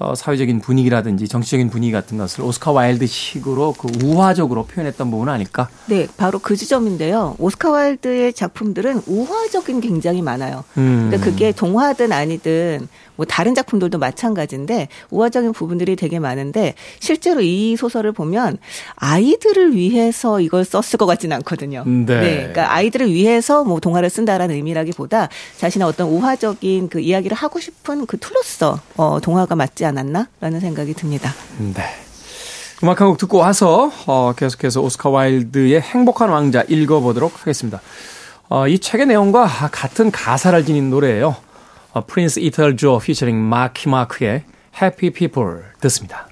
[0.00, 5.68] 어, 사회적인 분위기라든지 정치적인 분위기 같은 것을 오스카 와일드식으로 그 우화적으로 표현했던 부분은 아닐까?
[5.86, 7.36] 네, 바로 그 지점인데요.
[7.38, 10.64] 오스카 와일드의 작품들은 우화적인 굉장히 많아요.
[10.78, 11.08] 음.
[11.10, 18.12] 그러니까 그게 동화든 아니든 뭐 다른 작품들도 마찬가지인데 우화적인 부분들이 되게 많은데 실제로 이 소설을
[18.12, 18.56] 보면
[18.96, 21.84] 아이들을 위해서 이걸 썼을 것 같지는 않거든요.
[21.84, 22.06] 네.
[22.06, 22.36] 네.
[22.36, 28.16] 그러니까 아이들을 위해서 뭐 동화를 쓴다라는 의미라기보다 자신의 어떤 우화적인 그 이야기를 하고 싶은 그
[28.16, 31.32] 툴로서 어, 동화가 맞지 않 았나라는 생각이 듭니다.
[31.58, 31.82] 네.
[32.82, 37.80] 음악 한 곡 듣고 와서 어, 계속해서 오스카 와일드의 행복한 왕자 읽어보도록 하겠습니다.
[38.48, 41.36] 어, 이 책의 내용과 같은 가사를 지닌 노래예요.
[41.92, 44.44] 어, Prince Ital Joe featuring Marky Mark의
[44.80, 46.28] Happy People 듣습니다.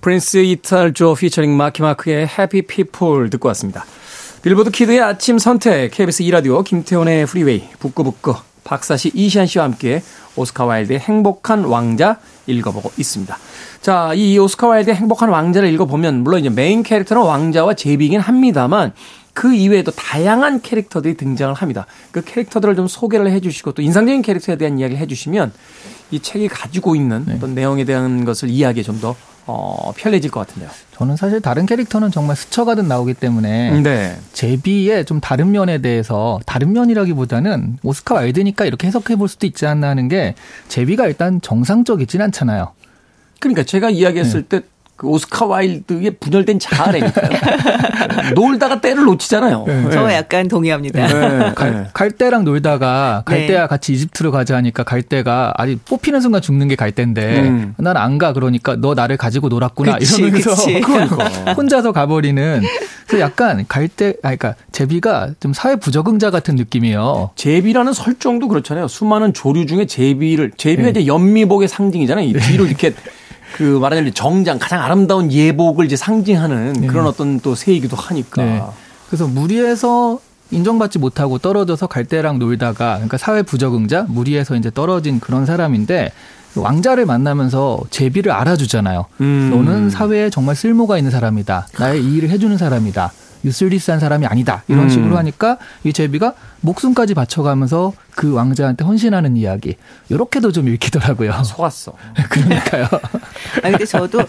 [0.00, 3.84] Prince Ital Joe featuring Marky Mark의 Happy People 듣고 왔습니다.
[4.42, 8.36] 빌보드 키드의 아침 선택 KBS 2라디오 김태훈의 프리웨이 북구북구
[8.68, 10.02] 박사씨 이시안 씨와 함께
[10.36, 13.36] 오스카 와일드의 행복한 왕자 읽어보고 있습니다.
[13.80, 18.92] 자, 이 오스카 와일드의 행복한 왕자를 읽어보면 물론 이제 메인 캐릭터는 왕자와 제비긴 합니다만
[19.32, 21.86] 그 이외에도 다양한 캐릭터들이 등장을 합니다.
[22.10, 25.52] 그 캐릭터들을 좀 소개를 해주시고 또 인상적인 캐릭터에 대한 이야기를 해주시면
[26.10, 27.34] 이 책이 가지고 있는 네.
[27.36, 29.16] 어떤 내용에 대한 것을 이해하기에 좀 더
[29.48, 30.70] 어, 편해질 것 같은데요.
[30.98, 34.16] 저는 사실 다른 캐릭터는 정말 스쳐가듯 나오기 때문에 네.
[34.32, 39.88] 제비의 좀 다른 면에 대해서 다른 면이라기보다는 오스카 와일드니까 이렇게 해석해 볼 수도 있지 않나
[39.88, 40.34] 하는 게
[40.66, 42.72] 제비가 일단 정상적이진 않잖아요.
[43.38, 44.60] 그러니까 제가 이야기했을 네.
[44.60, 44.66] 때
[44.98, 47.30] 그 오스카 와일드의 분열된 자아라니까요.
[48.34, 49.64] 놀다가 때를 놓치잖아요.
[49.64, 49.90] 네.
[49.92, 51.06] 저 약간 동의합니다.
[51.06, 51.52] 네.
[51.54, 53.66] 갈, 갈대랑 놀다가 갈대와 네.
[53.68, 57.74] 같이 이집트로 가자 하니까 갈대가 아직 뽑히는 순간 죽는 게 갈대인데 음.
[57.78, 60.50] 난안 가 그러니까 너 나를 가지고 놀았구나 그치, 이러면서
[60.84, 61.52] 그러니까.
[61.52, 62.62] 혼자서 가버리는
[63.06, 67.30] 그 약간 갈대 아 그러니까 제비가 좀 사회 부적응자 같은 느낌이에요.
[67.36, 68.88] 제비라는 설정도 그렇잖아요.
[68.88, 70.90] 수많은 조류 중에 제비를 제비가 네.
[70.90, 72.26] 이제 연미복의 상징이잖아요.
[72.26, 72.92] 이 뒤로 이렇게
[73.58, 76.86] 그 말하자면 정장 가장 아름다운 예복을 이제 상징하는 네.
[76.86, 78.44] 그런 어떤 또 새이기도 하니까.
[78.44, 78.62] 네.
[79.08, 80.20] 그래서 무리해서
[80.52, 86.12] 인정받지 못하고 떨어져서 갈대랑 놀다가 그러니까 사회 부적응자 무리해서 이제 떨어진 그런 사람인데
[86.54, 89.06] 왕자를 만나면서 제비를 알아주잖아요.
[89.22, 89.50] 음.
[89.50, 91.66] 너는 사회에 정말 쓸모가 있는 사람이다.
[91.80, 93.12] 나의 이 일을 해주는 사람이다.
[93.44, 94.62] 유슬리스한 사람이 아니다.
[94.68, 94.88] 이런 음.
[94.88, 99.76] 식으로 하니까 이 제비가 목숨까지 바쳐가면서 그 왕자한테 헌신하는 이야기.
[100.10, 101.32] 요렇게도 좀 읽히더라고요.
[101.44, 101.92] 속았어.
[102.30, 102.84] 그러니까요.
[103.62, 104.22] 아 근데 저도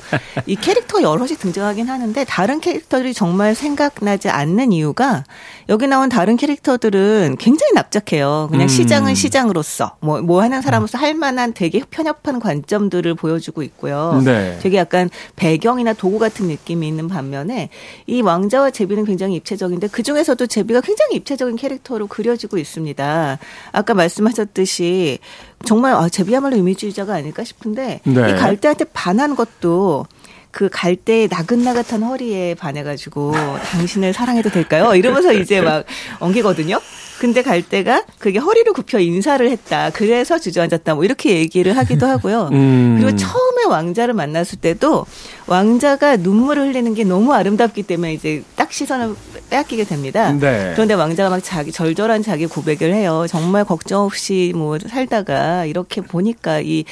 [0.45, 5.23] 이 캐릭터 여럿이 등장하긴 하는데 다른 캐릭터들이 정말 생각나지 않는 이유가
[5.69, 8.47] 여기 나온 다른 캐릭터들은 굉장히 납작해요.
[8.51, 8.67] 그냥 음.
[8.67, 14.21] 시장은 시장으로서 뭐, 뭐 하는 사람으로서 할 만한 되게 편협한 관점들을 보여주고 있고요.
[14.23, 14.59] 네.
[14.61, 17.69] 되게 약간 배경이나 도구 같은 느낌이 있는 반면에
[18.05, 23.39] 이 왕자와 제비는 굉장히 입체적인데 그 중에서도 제비가 굉장히 입체적인 캐릭터로 그 려지고 있습니다.
[23.71, 25.19] 아까 말씀하셨듯이
[25.65, 28.11] 정말 아, 제비야말로 이미주의자가 아닐까 싶은데 네.
[28.11, 30.05] 이 갈대한테 반한 것도
[30.51, 33.33] 그 갈대의 나긋나긋한 허리에 반해가지고
[33.71, 34.95] 당신을 사랑해도 될까요?
[34.95, 35.85] 이러면서 이제 막
[36.19, 36.79] 엉기거든요.
[37.19, 39.89] 근데 갈대가 그게 허리를 굽혀 인사를 했다.
[39.93, 40.95] 그래서 주저앉았다.
[40.95, 42.49] 뭐 이렇게 얘기를 하기도 하고요.
[42.53, 42.97] 음.
[42.97, 45.05] 그리고 처음에 왕자를 만났을 때도
[45.45, 49.15] 왕자가 눈물을 흘리는 게 너무 아름답기 때문에 이제 딱 시선을
[49.49, 50.31] 빼앗기게 됩니다.
[50.31, 50.71] 네.
[50.73, 53.25] 그런데 왕자가 막 자기 절절한 자기 고백을 해요.
[53.27, 56.85] 정말 걱정 없이 뭐 살다가 이렇게 보니까 이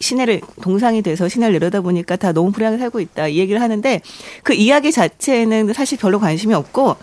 [0.00, 3.28] 시내를 동상이 돼서 시내를 내려다 보니까 다 너무 불행하게 살고 있다.
[3.28, 4.00] 이 얘기를 하는데
[4.42, 6.96] 그 이야기 자체는 사실 별로 관심이 없고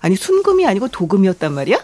[0.00, 1.78] 아니 순금이 아니고 도금이었단 말이야?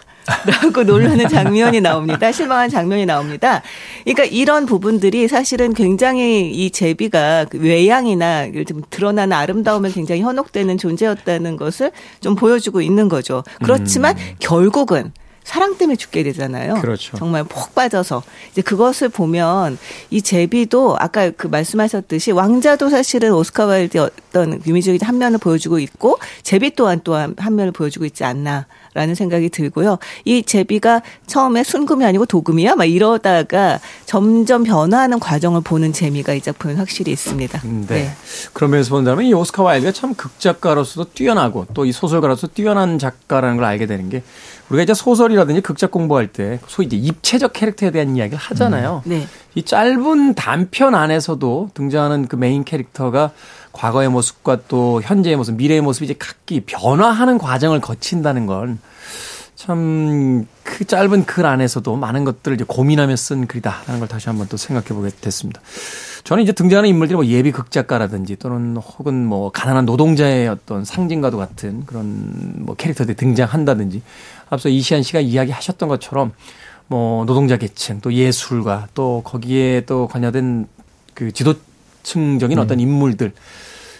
[0.45, 2.31] 라고 놀라는 장면이 나옵니다.
[2.31, 3.61] 실망한 장면이 나옵니다.
[4.03, 11.57] 그러니까 이런 부분들이 사실은 굉장히 이 제비가 그 외양이나 좀 드러나는 아름다움에 굉장히 현혹되는 존재였다는
[11.57, 13.43] 것을 좀 보여주고 있는 거죠.
[13.61, 14.35] 그렇지만 음.
[14.39, 15.11] 결국은
[15.45, 16.75] 사랑 때문에 죽게 되잖아요.
[16.81, 17.15] 그렇죠.
[17.17, 19.77] 정말 폭 빠져서 이제 그것을 보면
[20.09, 26.17] 이 제비도 아까 그 말씀하셨듯이 왕자도 사실은 오스카 와일드의 어떤 유미적인 한 면을 보여주고 있고
[26.43, 28.65] 제비 또한 또한 한 면을 보여주고 있지 않나.
[28.95, 29.97] 라는 생각이 들고요.
[30.23, 32.75] 이 제비가 처음에 순금이 아니고 도금이야?
[32.75, 37.59] 막 이러다가 점점 변화하는 과정을 보는 재미가 이 작품에 확실히 있습니다.
[37.65, 37.85] 네.
[37.87, 38.11] 네.
[38.53, 43.85] 그러면서 본다면 이 오스카 와일드가 참 극작가로서도 뛰어나고 또 이 소설가로서 뛰어난 작가라는 걸 알게
[43.85, 44.23] 되는 게
[44.69, 44.93] 우리가 이제
[45.35, 49.03] 소설이라든지 극작 공부할 때 소위 이제 입체적 캐릭터에 대한 이야기를 하잖아요.
[49.05, 49.09] 음.
[49.09, 49.27] 네.
[49.53, 53.31] 이 짧은 단편 안에서도 등장하는 그 메인 캐릭터가
[53.71, 58.79] 과거의 모습과 또 현재의 모습, 미래의 모습이 이제 각기 변화하는 과정을 거친다는 건
[59.55, 64.57] 참 그 짧은 글 안에서도 많은 것들을 이제 고민하며 쓴 글이다라는 걸 다시 한번 또
[64.57, 65.61] 생각해 보게 됐습니다.
[66.23, 71.85] 저는 이제 등장하는 인물들이 뭐 예비 극작가라든지 또는 혹은 뭐 가난한 노동자의 어떤 상징과도 같은
[71.85, 74.01] 그런 뭐 캐릭터들이 등장한다든지
[74.49, 76.33] 앞서 이시안 씨가 이야기하셨던 것처럼
[76.87, 80.67] 뭐 노동자 계층 또 예술가 또 거기에 또 관여된
[81.13, 82.61] 그 지도층적인 네.
[82.61, 83.33] 어떤 인물들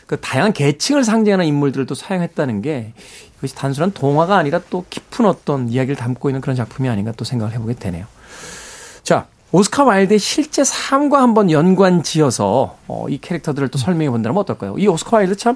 [0.05, 2.93] 그 다양한 계층을 상징하는 인물들을 또 사용했다는 게
[3.37, 7.53] 이것이 단순한 동화가 아니라 또 깊은 어떤 이야기를 담고 있는 그런 작품이 아닌가 또 생각을
[7.53, 8.05] 해보게 되네요.
[9.03, 14.75] 자, 오스카 와일드의 실제 삶과 한번 연관 지어서 어, 이 캐릭터들을 또 설명해 본다면 어떨까요?
[14.77, 15.55] 이 오스카 와일드 참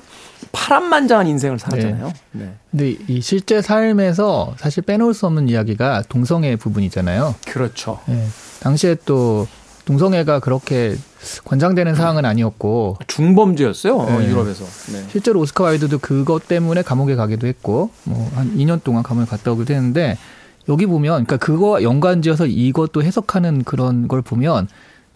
[0.54, 2.06] 파란만장한 인생을 살았잖아요.
[2.32, 2.46] 네.
[2.46, 2.54] 네.
[2.72, 7.36] 근데 이 실제 삶에서 사실 빼놓을 수 없는 이야기가 동성애 부분이잖아요.
[7.48, 8.00] 그렇죠.
[8.06, 8.26] 네.
[8.62, 9.48] 당시에 또
[9.84, 10.96] 동성애가 그렇게
[11.46, 14.28] 권장되는 사항은 아니었고 중범죄였어요 네.
[14.30, 15.04] 유럽에서 네.
[15.12, 19.74] 실제로 오스카 와이드도 그것 때문에 감옥에 가기도 했고 뭐 한 2년 동안 감옥에 갔다 오기도
[19.74, 20.16] 했는데
[20.70, 24.68] 여기 보면 그러니까 그거 연관지어서 이것도 해석하는 그런 걸 보면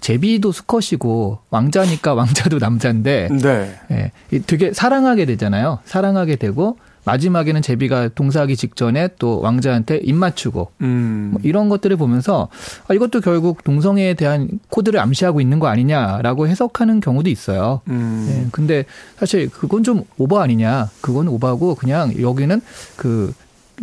[0.01, 3.75] 제비도 수컷이고 왕자니까 왕자도 남자인데 네.
[3.91, 4.11] 예,
[4.45, 5.79] 되게 사랑하게 되잖아요.
[5.85, 11.29] 사랑하게 되고 마지막에는 제비가 동사하기 직전에 또 왕자한테 입 맞추고 음.
[11.33, 12.49] 뭐 이런 것들을 보면서
[12.87, 17.81] 아, 이것도 결국 동성애에 대한 코드를 암시하고 있는 거 아니냐라고 해석하는 경우도 있어요.
[17.89, 18.27] 음.
[18.29, 18.85] 예, 근데
[19.17, 20.89] 사실 그건 좀 오버 아니냐?
[21.01, 22.61] 그건 오버고 그냥 여기는
[22.95, 23.33] 그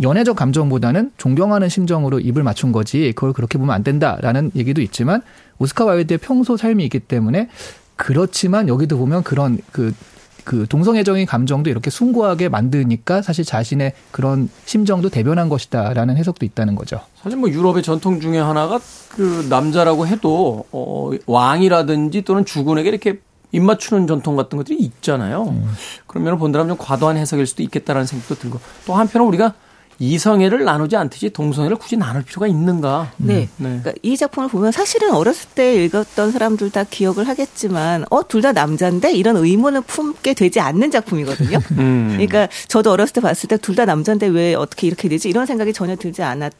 [0.02, 5.22] 연애적 감정보다는 존경하는 심정으로 입을 맞춘 거지 그걸 그렇게 보면 안 된다라는 얘기도 있지만
[5.58, 7.48] 오스카 와일드의 평소 삶이 있기 때문에
[7.96, 15.50] 그렇지만 여기도 보면 그런 그그 동성애적인 감정도 이렇게 숭고하게 만드니까 사실 자신의 그런 심정도 대변한
[15.50, 17.00] 것이다라는 해석도 있다는 거죠.
[17.22, 23.20] 사실 뭐 유럽의 전통 중에 하나가 그 남자라고 해도 어 왕이라든지 또는 주군에게 이렇게
[23.52, 25.42] 입 맞추는 전통 같은 것들이 있잖아요.
[25.42, 25.70] 음.
[26.06, 29.54] 그러면 본다면 좀 과도한 해석일 수도 있겠다라는 생각도 들고 또 한편은 우리가
[30.00, 33.12] 이성애를 나누지 않듯이 동성애를 굳이 나눌 필요가 있는가?
[33.18, 33.48] 네.
[33.58, 33.80] 네.
[33.82, 38.52] 그러니까 이 작품을 보면 사실은 어렸을 때 읽었던 사람들 다 기억을 하겠지만 어 둘 다
[38.52, 41.58] 남자인데 이런 의문을 품게 되지 않는 작품이거든요.
[41.78, 42.08] 음.
[42.12, 45.72] 그러니까 저도 어렸을 때 봤을 때 둘 다 남자인데 왜 어떻게 이렇게 되지 이런 생각이
[45.74, 46.50] 전혀 들지 않았.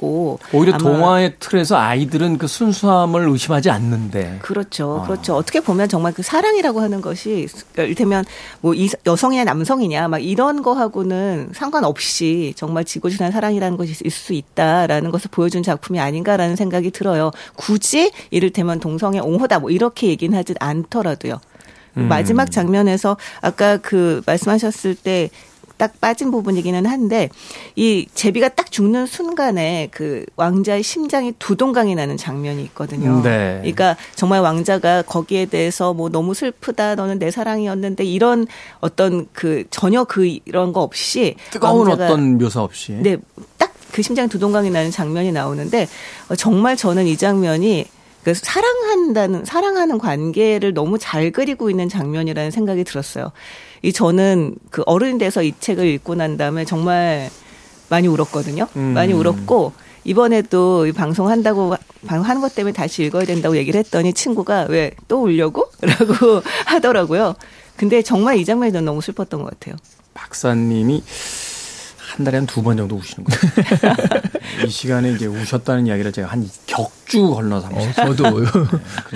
[0.00, 5.06] 있고 오히려 동화의 틀에서 아이들은 그 순수함을 의심하지 않는데 그렇죠, 아.
[5.06, 5.36] 그렇죠.
[5.36, 8.24] 어 떻게 보면 정말 그 사랑이라고 하는 것이 이를테면
[8.62, 8.74] 뭐
[9.06, 15.62] 여성이냐 남성이냐 막 이런 거하고는 상관없이 정말 지고지난 사랑이라는 것이 있을 수 있다라는 것을 보여준
[15.62, 17.30] 작품이 아닌가라는 생각이 들어요.
[17.54, 21.38] 굳이 이를테면 동성애 옹호다 뭐 이렇게 얘기는 하지 않더라도요.
[21.96, 22.08] 음.
[22.08, 25.30] 마지막 장면에서 아까 그 말씀하셨을 때
[25.80, 27.28] 딱 빠진 부분이기는 한데
[27.74, 33.22] 이 제비가 딱 죽는 순간에 그 왕자의 심장이 두동강이 나는 장면이 있거든요.
[33.22, 33.58] 네.
[33.60, 38.46] 그러니까 정말 왕자가 거기에 대해서 뭐 너무 슬프다 너는 내 사랑이었는데 이런
[38.80, 43.16] 어떤 그 전혀 그 이런 거 없이 뜨거운 어떤 묘사 없이 네.
[43.58, 45.88] 딱 그 심장이 두동강이 나는 장면이 나오는데
[46.36, 47.86] 정말 저는 이 장면이
[48.24, 53.32] 그 사랑한다는 사랑하는 관계를 너무 잘 그리고 있는 장면이라는 생각이 들었어요.
[53.82, 57.30] 이 저는 그 어른이 돼서 이 책을 읽고 난 다음에 정말
[57.88, 58.66] 많이 울었거든요.
[58.76, 58.92] 음.
[58.94, 59.72] 많이 울었고
[60.04, 65.22] 이번에도 이 방송 한다고 방송하는 것 때문에 다시 읽어야 된다고 얘기를 했더니 친구가 왜 또
[65.22, 65.70] 울려고?
[65.82, 67.34] 라고 하더라고요.
[67.76, 69.76] 근데 정말 이 장면이 너무 슬펐던 것 같아요.
[70.14, 71.02] 박사님이
[72.20, 73.94] 한 달에 한 두 번 정도 우시는 거예요.
[74.66, 78.02] 이 시간에 이제 우셨다는 이야기를 제가 한 격주 걸러서 합니다.
[78.02, 78.44] 어, 저도.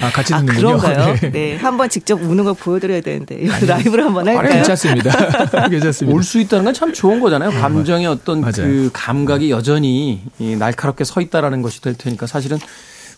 [0.00, 0.52] 아, 같이 듣는군요.
[0.76, 1.14] 아, 그런가요?
[1.20, 1.30] 네.
[1.30, 1.56] 네.
[1.56, 3.46] 한번 직접 우는 걸 보여드려야 되는데.
[3.50, 4.46] 아니, 라이브로 한번 할까요?
[4.46, 5.68] 아니, 괜찮습니다.
[5.68, 6.16] 괜찮습니다.
[6.16, 7.50] 울수 있다는 건 참 좋은 거잖아요.
[7.50, 8.54] 네, 감정의 어떤 맞아요.
[8.56, 12.58] 그 감각이 여전히 날카롭게 서 있다라는 것이 될 테니까 사실은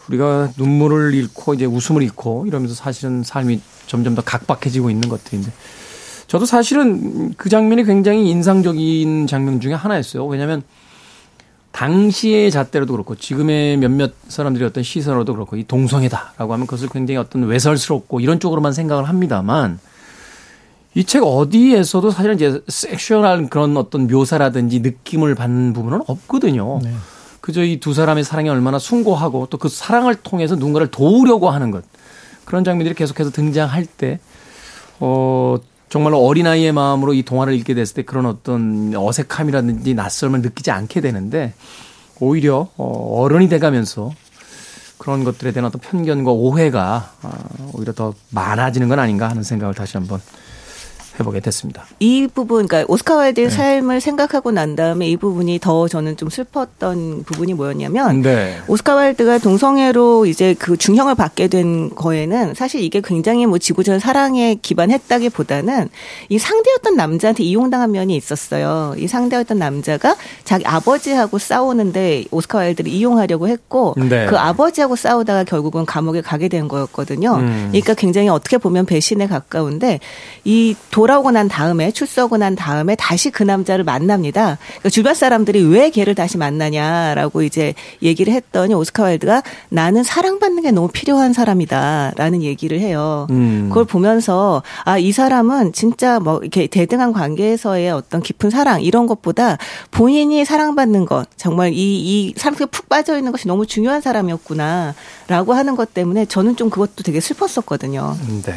[0.09, 5.51] 우리가 눈물을 잃고 이제 웃음을 잃고 이러면서 사실은 삶이 점점 더 각박해지고 있는 것들인데
[6.27, 10.27] 저도 사실은 그 장면이 굉장히 인상적인 장면 중에 하나였어요.
[10.27, 10.63] 왜냐하면
[11.73, 17.45] 당시의 잣대로도 그렇고 지금의 몇몇 사람들이 어떤 시선으로도 그렇고 이 동성애다라고 하면 그것을 굉장히 어떤
[17.45, 19.79] 외설스럽고 이런 쪽으로만 생각을 합니다만
[20.95, 26.81] 이 책 어디에서도 사실은 이제 섹슈얼한 그런 어떤 묘사라든지 느낌을 받는 부분은 없거든요.
[26.83, 26.95] 네.
[27.43, 31.85] 그저 이 두 사람의 사랑이 얼마나 숭고하고 또 그 사랑을 통해서 누군가를 도우려고 하는 것
[32.47, 34.19] 그런 장면들이 계속해서 등장할 때
[34.99, 35.57] 어,
[35.89, 41.55] 정말로 어린아이의 마음으로 이 동화를 읽게 됐을 때 그런 어떤 어색함이라든지 낯설음을 느끼지 않게 되는데
[42.21, 44.13] 오히려 어, 어른이 돼가면서
[44.99, 49.97] 그런 것들에 대한 어떤 편견과 오해가 어, 오히려 더 많아지는 건 아닌가 하는 생각을 다시
[49.97, 50.21] 한번
[51.19, 51.87] 해보게 됐습니다.
[52.01, 53.55] 이 부분, 그러니까 오스카 와일드의 네.
[53.55, 58.59] 삶을 생각하고 난 다음에 이 부분이 더 저는 좀 슬펐던 부분이 뭐였냐면 네.
[58.69, 64.57] 오스카 와일드가 동성애로 이제 그 중형을 받게 된 거에는 사실 이게 굉장히 뭐 지구전 사랑에
[64.61, 65.89] 기반했다기보다는
[66.29, 68.95] 이 상대였던 남자한테 이용당한 면이 있었어요.
[68.99, 74.27] 이 상대였던 남자가 자기 아버지하고 싸우는데 오스카 와일드를 이용하려고 했고 네.
[74.27, 77.37] 그 아버지하고 싸우다가 결국은 감옥에 가게 된 거였거든요.
[77.37, 77.69] 음.
[77.69, 80.01] 그러니까 굉장히 어떻게 보면 배신에 가까운데
[80.45, 84.59] 이도 돌아오고 난 다음에 출소하고 난 다음에 다시 그 남자를 만납니다.
[84.67, 90.73] 그러니까 주변 사람들이 왜 걔를 다시 만나냐라고 이제 얘기를 했더니 오스카 와일드가 나는 사랑받는 게
[90.73, 93.29] 너무 필요한 사람이다라는 얘기를 해요.
[93.31, 93.67] 음.
[93.69, 99.59] 그걸 보면서 아 이 사람은 진짜 뭐 이렇게 대등한 관계에서의 어떤 깊은 사랑 이런 것보다
[99.93, 105.95] 본인이 사랑받는 것 정말 이이 사람에 푹 빠져 있는 것이 너무 중요한 사람이었구나라고 하는 것
[105.95, 108.17] 때문에 저는 좀 그것도 되게 슬펐었거든요.
[108.43, 108.55] 네.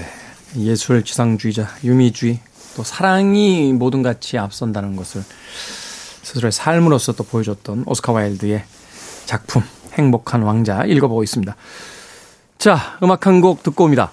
[0.57, 2.39] 예술 지상주의자, 유미주의,
[2.75, 5.23] 또 사랑이 모든 가치에 앞선다는 것을
[6.23, 8.63] 스스로의 삶으로서 또 보여줬던 오스카 와일드의
[9.25, 11.55] 작품 행복한 왕자 읽어보고 있습니다.
[12.57, 14.11] 자, 음악 한 곡 듣고 옵니다.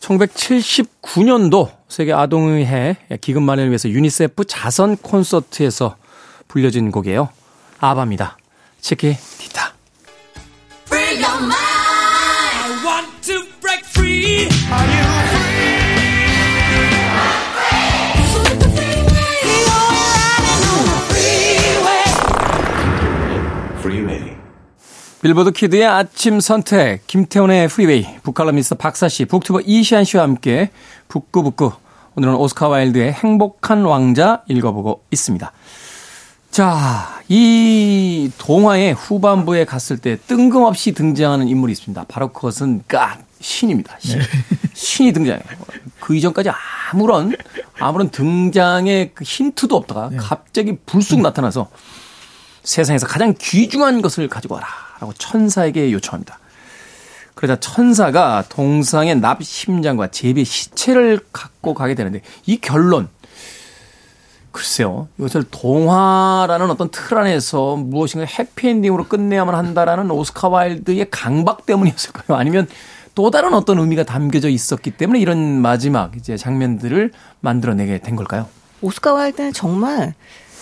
[0.00, 5.96] 1979년도 세계 아동의 해 기금 마련을 위해서 유니세프 자선 콘서트에서
[6.48, 7.28] 불려진 곡이에요.
[7.80, 8.36] 아바입니다.
[8.80, 9.74] Chiquitita.
[25.26, 30.70] 빌보드 키드의 아침 선택, 김태훈의 프리웨이, 북칼럼니스트 박사씨, 북튜버 이시안씨와 함께
[31.08, 31.72] 북구북구,
[32.14, 35.50] 오늘은 오스카 와일드의 행복한 왕자 읽어보고 있습니다.
[36.52, 42.04] 자, 이 동화의 후반부에 갔을 때 뜬금없이 등장하는 인물이 있습니다.
[42.06, 43.96] 바로 그것은 까 신입니다.
[43.98, 44.20] 신.
[44.20, 44.24] 네.
[44.74, 45.42] 신이 등장해요.
[45.98, 46.50] 그 이전까지
[46.92, 47.34] 아무런
[47.80, 50.18] 아무런 등장의 그 힌트도 없다가 네.
[50.18, 51.68] 갑자기 불쑥 나타나서
[52.62, 54.85] 세상에서 가장 귀중한 것을 가지고 와라.
[55.00, 56.38] 라고 천사에게 요청합니다.
[57.34, 63.08] 그러자 천사가 동상의 납 심장과 제비의 시체를 갖고 가게 되는데 이 결론
[64.56, 65.08] 글쎄요.
[65.18, 72.38] 이것을 동화라는 어떤 틀 안에서 무엇인가 해피엔딩으로 끝내야만 한다라는 오스카 와일드의 강박 때문이었을까요?
[72.38, 72.66] 아니면
[73.14, 78.48] 또 다른 어떤 의미가 담겨져 있었기 때문에 이런 마지막 이제 장면들을 만들어내게 된 걸까요?
[78.80, 80.14] 오스카 와일드는 정말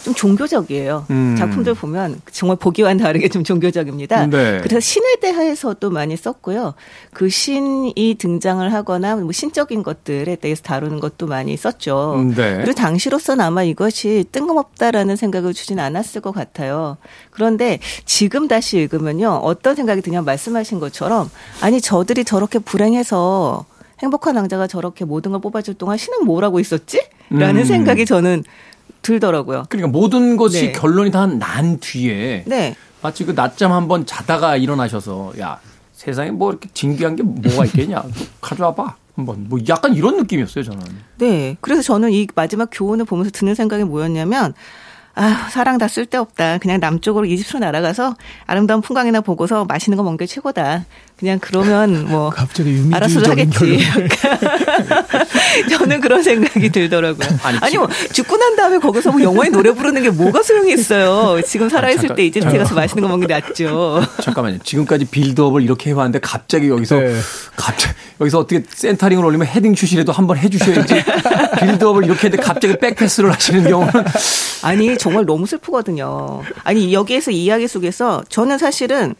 [0.04, 1.06] 좀 종교적이에요.
[1.08, 1.34] 음.
[1.38, 4.26] 작품들 보면 정말 보기와는 다르게 좀 종교적입니다.
[4.26, 4.60] 네.
[4.62, 6.74] 그래서 신에 대해서도 많이 썼고요.
[7.14, 12.16] 그 신이 등장을 하거나 뭐 신적인 것들에 대해서 다루는 것도 많이 썼죠.
[12.16, 12.56] 음, 네.
[12.56, 16.98] 그리고 당시로서는 아마 이것이 뜬금없다라는 생각을 주진 않았을 것 같아요.
[17.30, 19.40] 그런데 지금 다시 읽으면요.
[19.42, 21.30] 어떤 생각이 드냐 말씀하신 것처럼
[21.62, 23.64] 아니 저들이 저렇게 불행해서
[24.00, 27.00] 행복한 왕자가 저렇게 모든 걸 뽑아줄 동안 신은 뭘 하고 있었지?
[27.30, 27.64] 라는 음.
[27.64, 28.44] 생각이 저는
[29.04, 29.66] 들더라고요.
[29.68, 30.72] 그러니까 모든 것이 네.
[30.72, 32.74] 결론이 다 난 뒤에 네.
[33.02, 35.60] 마치 그 낮잠 한번 자다가 일어나셔서 야
[35.92, 38.02] 세상에 뭐 이렇게 진귀한 게 뭐가 있겠냐
[38.40, 40.80] 가져와 봐 한번 뭐 약간 이런 느낌이었어요 저는.
[41.18, 44.54] 네, 그래서 저는 이 마지막 교훈을 보면서 드는 생각이 뭐였냐면
[45.16, 46.58] 아, 사랑 다 쓸데없다.
[46.58, 50.84] 그냥 남쪽으로 이집트로 날아가서 아름다운 풍광이나 보고서 맛있는 거 먹는 게 최고다.
[51.16, 53.78] 그냥 그러면 뭐 갑자기 알아서 하겠지.
[55.70, 57.28] 저는 그런 생각이 들더라고요.
[57.44, 61.40] 아니, 아니 뭐 죽고 난 다음에 거기서 뭐 영화에 노래 부르는 게 뭐가 소용이 있어요.
[61.42, 64.02] 지금 살아있을 아, 때 이집트에 가서 맛있는 거 먹는 게 낫죠.
[64.22, 64.58] 잠깐만요.
[64.64, 67.14] 지금까지 빌드업을 이렇게 해왔는데 갑자기 여기서 네.
[67.56, 71.04] 갑자기 여기서 어떻게 센터링을 올리면 헤딩 슛이라도 한번 해주셔야지
[71.60, 73.92] 빌드업을 이렇게 했는데 갑자기 백패스를 하시는 경우는
[74.62, 76.42] 아니 정말 너무 슬프거든요.
[76.64, 79.14] 아니 여기에서 이야기 속에서 저는 사실은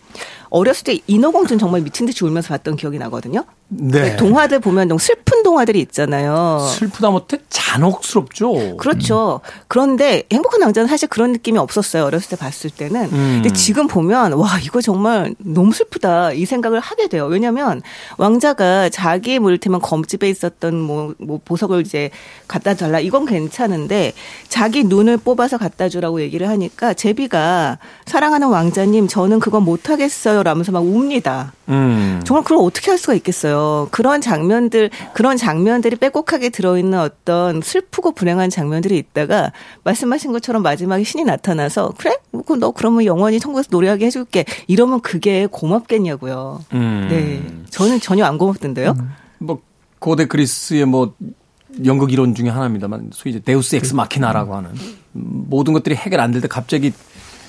[0.54, 3.44] 어렸을 때 인어공주는 정말 미친 듯이 울면서 봤던 기억이 나거든요.
[3.68, 4.14] 네.
[4.16, 6.58] 동화들 보면 좀 슬픈 동화들이 있잖아요.
[6.76, 8.76] 슬프다 못해 잔혹스럽죠.
[8.78, 9.40] 그렇죠.
[9.68, 12.04] 그런데 행복한 왕자는 사실 그런 느낌이 없었어요.
[12.04, 13.04] 어렸을 때 봤을 때는.
[13.04, 13.40] 음.
[13.42, 17.26] 근데 지금 보면 와 이거 정말 너무 슬프다 이 생각을 하게 돼요.
[17.26, 17.82] 왜냐하면
[18.18, 22.10] 왕자가 자기 물테면 검집에 있었던 뭐, 뭐 보석을 이제
[22.48, 24.12] 갖다 달라 이건 괜찮은데
[24.48, 30.42] 자기 눈을 뽑아서 갖다 주라고 얘기를 하니까 제비가 사랑하는 왕자님 저는 그건 못하겠어요.
[30.42, 31.52] 라면서 막 웁니다.
[31.68, 32.20] 음.
[32.24, 33.88] 정말 그걸 어떻게 할 수가 있겠어요.
[33.90, 39.52] 그런 장면들, 그런 장면들이 빼곡하게 들어있는 어떤 슬프고 불행한 장면들이 있다가
[39.84, 42.16] 말씀하신 것처럼 마지막에 신이 나타나서 그래?
[42.58, 44.44] 너 그러면 영원히 천국에서 노래하게 해줄게.
[44.66, 46.64] 이러면 그게 고맙겠냐고요.
[46.74, 47.06] 음.
[47.10, 47.42] 네.
[47.70, 48.94] 저는 전혀 안 고맙던데요.
[48.98, 49.10] 음.
[49.38, 49.60] 뭐
[49.98, 51.14] 고대 그리스의 뭐
[51.86, 54.70] 연극 이론 중에 하나입니다만 소위 이제 데우스 엑스 마키나라고 하는
[55.12, 56.92] 모든 것들이 해결 안 될 때 갑자기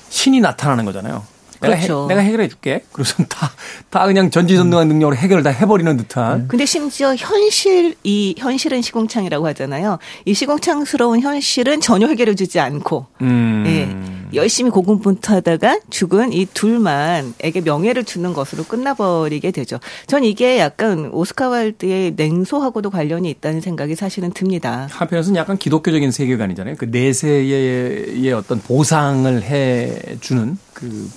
[0.09, 1.23] 신이 나타나는 거잖아요.
[1.67, 2.03] 내가, 그렇죠.
[2.03, 2.83] 해, 내가 해결해 줄게.
[2.91, 3.51] 그래서 다,
[3.89, 6.41] 다 그냥 전지전능한 능력으로 해결을 다 해버리는 듯한.
[6.41, 6.45] 음.
[6.47, 9.99] 근데 심지어 현실, 이 현실은 시궁창이라고 하잖아요.
[10.25, 13.63] 이 시궁창스러운 현실은 전혀 해결해 주지 않고, 음.
[13.67, 19.79] 예, 열심히 고군분투하다가 죽은 이 둘만에게 명예를 주는 것으로 끝나버리게 되죠.
[20.07, 24.87] 전 이게 약간 오스카 와일드의 냉소하고도 관련이 있다는 생각이 사실은 듭니다.
[24.91, 26.75] 한편에서는 약간 기독교적인 세계관이잖아요.
[26.77, 31.09] 그 내세의 어떤 보상을 해주는 그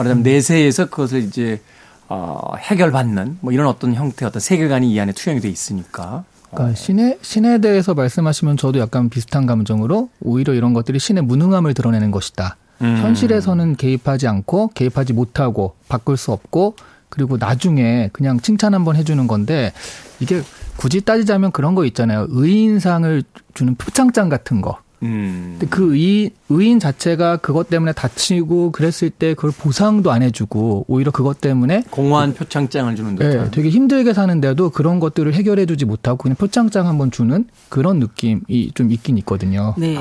[0.00, 1.60] 말하자면 내세에서 그것을 이제
[2.08, 6.24] 어, 해결받는 뭐 이런 어떤 형태 어떤 세계관이 이 안에 투영이 돼 있으니까.
[6.50, 12.10] 그러니까 신에 신에 대해서 말씀하시면 저도 약간 비슷한 감정으로 오히려 이런 것들이 신의 무능함을 드러내는
[12.10, 12.56] 것이다.
[12.82, 12.96] 음.
[12.96, 16.74] 현실에서는 개입하지 않고 개입하지 못하고 바꿀 수 없고
[17.08, 19.72] 그리고 나중에 그냥 칭찬 한번 해주는 건데
[20.18, 20.42] 이게
[20.76, 22.26] 굳이 따지자면 그런 거 있잖아요.
[22.30, 23.22] 의인상을
[23.54, 24.78] 주는 표창장 같은 거.
[25.02, 25.58] 음.
[25.70, 31.40] 그 의, 의인 자체가 그것 때문에 다치고 그랬을 때 그걸 보상도 안 해주고 오히려 그것
[31.40, 36.86] 때문에 공허한 표창장을 주는 듯한 네, 되게 힘들게 사는데도 그런 것들을 해결해주지 못하고 그냥 표창장
[36.86, 39.74] 한번 주는 그런 느낌이 좀 있긴 있거든요.
[39.78, 39.98] 네.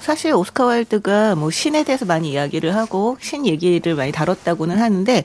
[0.00, 5.24] 사실 오스카 와일드가 뭐 신에 대해서 많이 이야기를 하고 신 얘기를 많이 다뤘다고는 하는데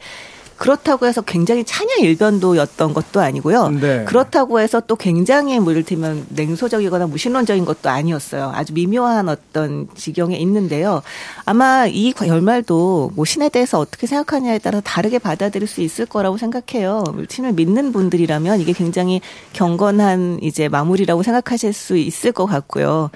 [0.59, 3.69] 그렇다고 해서 굉장히 찬양 일변도였던 것도 아니고요.
[3.69, 4.03] 네.
[4.03, 8.51] 그렇다고 해서 또 굉장히 뭐 이를테면 냉소적이거나 무신론적인 것도 아니었어요.
[8.53, 11.01] 아주 미묘한 어떤 지경에 있는데요.
[11.45, 17.05] 아마 이 결말도 뭐 신에 대해서 어떻게 생각하냐에 따라 다르게 받아들일 수 있을 거라고 생각해요.
[17.29, 19.21] 신을 믿는 분들이라면 이게 굉장히
[19.53, 23.09] 경건한 이제 마무리라고 생각하실 수 있을 것 같고요.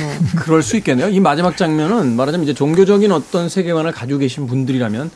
[0.00, 0.42] 뭐.
[0.42, 1.08] 그럴 수 있겠네요.
[1.08, 5.12] 이 마지막 장면은 말하자면 이제 종교적인 어떤 세계관을 가지고 계신 분들이라면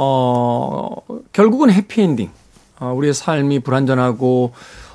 [0.00, 0.94] 어,
[1.32, 2.30] 결국은 해피엔딩.
[2.78, 4.52] 어, 우리의 삶이 불완전하고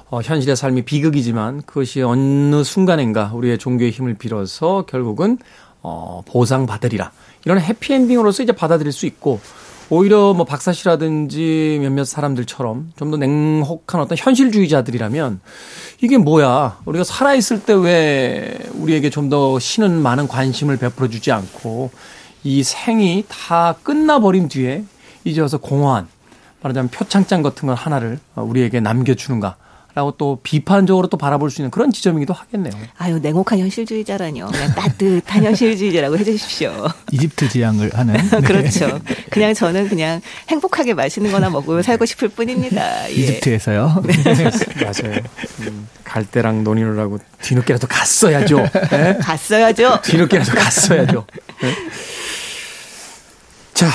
[0.10, 5.38] 어, 현실의 삶이 비극이지만 그것이 어느 순간인가 우리의 종교의 힘을 빌어서 결국은
[5.82, 7.12] 어, 보상받으리라.
[7.44, 9.42] 이런 해피엔딩으로서 이제 받아들일 수 있고
[9.90, 15.42] 오히려 뭐 박사 씨라든지 몇몇 사람들처럼 좀 더 냉혹한 어떤 현실주의자들이라면
[16.02, 21.92] 이게 뭐야 우리가 살아있을 때 왜 우리에게 좀 더 신은 많은 관심을 베풀어 주지 않고
[22.46, 24.86] 이 생이 다 끝나버린 뒤에
[25.24, 26.08] 이제 와서 공허한
[26.62, 29.58] 말하자면 표창장 같은 걸 하나를 우리에게 남겨주는가
[29.96, 32.74] 라고 또 비판적으로 또 바라볼 수 있는 그런 지점이기도 하겠네요.
[32.98, 34.48] 아유, 냉혹한 현실주의자라뇨.
[34.48, 36.88] 그냥 따뜻한 현실주의자라고 해주십시오.
[37.12, 38.16] 이집트 지향을 하는.
[38.18, 38.42] 네.
[38.42, 39.00] 그렇죠.
[39.30, 40.20] 그냥 저는 그냥
[40.50, 43.08] 행복하게 맛있는 거나 먹으며 살고 싶을 뿐입니다.
[43.12, 43.14] 예.
[43.14, 44.02] 이집트에서요?
[44.08, 44.44] 네.
[44.84, 45.20] 맞아요.
[45.60, 48.68] 음, 갈 때랑 논의를 하고 뒤늦게라도 갔어야죠.
[48.90, 49.18] 네?
[49.22, 50.02] 갔어야죠.
[50.02, 51.26] 뒤늦게라도 갔어야죠.
[51.62, 51.76] 네?
[53.76, 53.90] 자,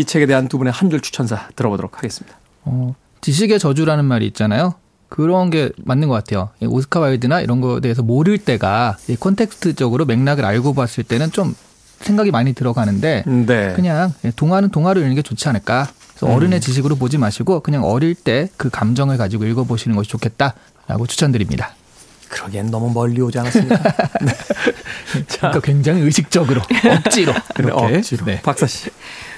[0.00, 2.36] 이 책에 대한 두 분의 한 줄 추천사 들어보도록 하겠습니다.
[2.64, 4.74] 어, 지식의 저주라는 말이 있잖아요.
[5.08, 6.50] 그런 게 맞는 것 같아요.
[6.62, 11.54] 오스카 와일드나 이런 거에 대해서 모를 때가 콘텍스트적으로 맥락을 알고 봤을 때는 좀
[12.00, 13.72] 생각이 많이 들어가는데 네.
[13.74, 15.88] 그냥 동화는 동화로 읽는 게 좋지 않을까.
[16.10, 16.32] 그래서 음.
[16.36, 21.74] 어른의 지식으로 보지 마시고 그냥 어릴 때 그 감정을 가지고 읽어보시는 것이 좋겠다라고 추천드립니다.
[22.28, 23.76] 그러기엔 너무 멀리 오지 않았습니까?
[24.22, 24.32] 네.
[25.38, 28.24] 그러니까 굉장히 의식적으로 억지로 이렇게 억지로.
[28.26, 28.40] 네.
[28.42, 28.90] 박사 씨.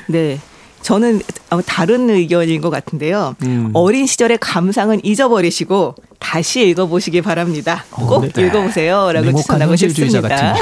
[0.08, 0.38] 네.
[0.82, 1.22] 저는
[1.66, 3.36] 다른 의견인 것 같은데요.
[3.44, 3.70] 음.
[3.72, 7.84] 어린 시절의 감상은 잊어버리시고 다시 읽어보시기 바랍니다.
[7.92, 8.46] 어, 꼭 네.
[8.46, 10.54] 읽어보세요라고 추천하고 싶습니다.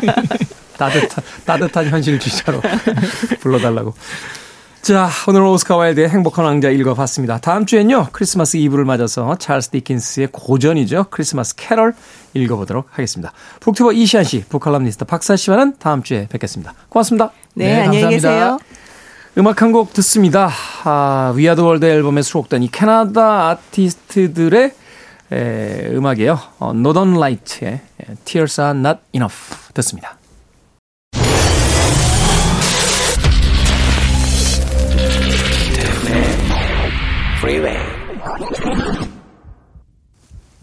[0.78, 2.60] 따뜻한 따뜻한 현실주의자로
[3.40, 3.94] 불러달라고.
[4.82, 7.38] 자, 오늘 오스카 와일드의 행복한 왕자 읽어봤습니다.
[7.38, 11.06] 다음 주엔요, 크리스마스 이브를 맞아서 찰스 디킨스의 고전이죠.
[11.08, 11.94] 크리스마스 캐럴
[12.34, 13.32] 읽어보도록 하겠습니다.
[13.60, 16.74] 북튜버 이시안 씨, 북칼럼니스트 박사 씨와는 다음 주에 뵙겠습니다.
[16.90, 17.30] 고맙습니다.
[17.54, 18.58] 네, 네 안녕히 계세요.
[19.36, 20.48] 음악 한 곡 듣습니다.
[20.84, 24.72] 아, We Are the World 앨범에 수록된 이 캐나다 아티스트들의
[25.32, 26.38] 에, 음악이에요.
[26.60, 27.80] 어, 노던 라이트의
[28.24, 30.16] Tears Are Not Enough 듣습니다.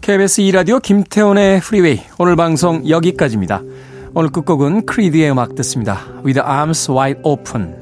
[0.00, 3.62] KBS 2라디오 김태훈의 프리웨이 오늘 방송 여기까지입니다.
[4.14, 6.00] 오늘 끝곡은 크리드의 음악 듣습니다.
[6.24, 7.81] With Arms Wide Open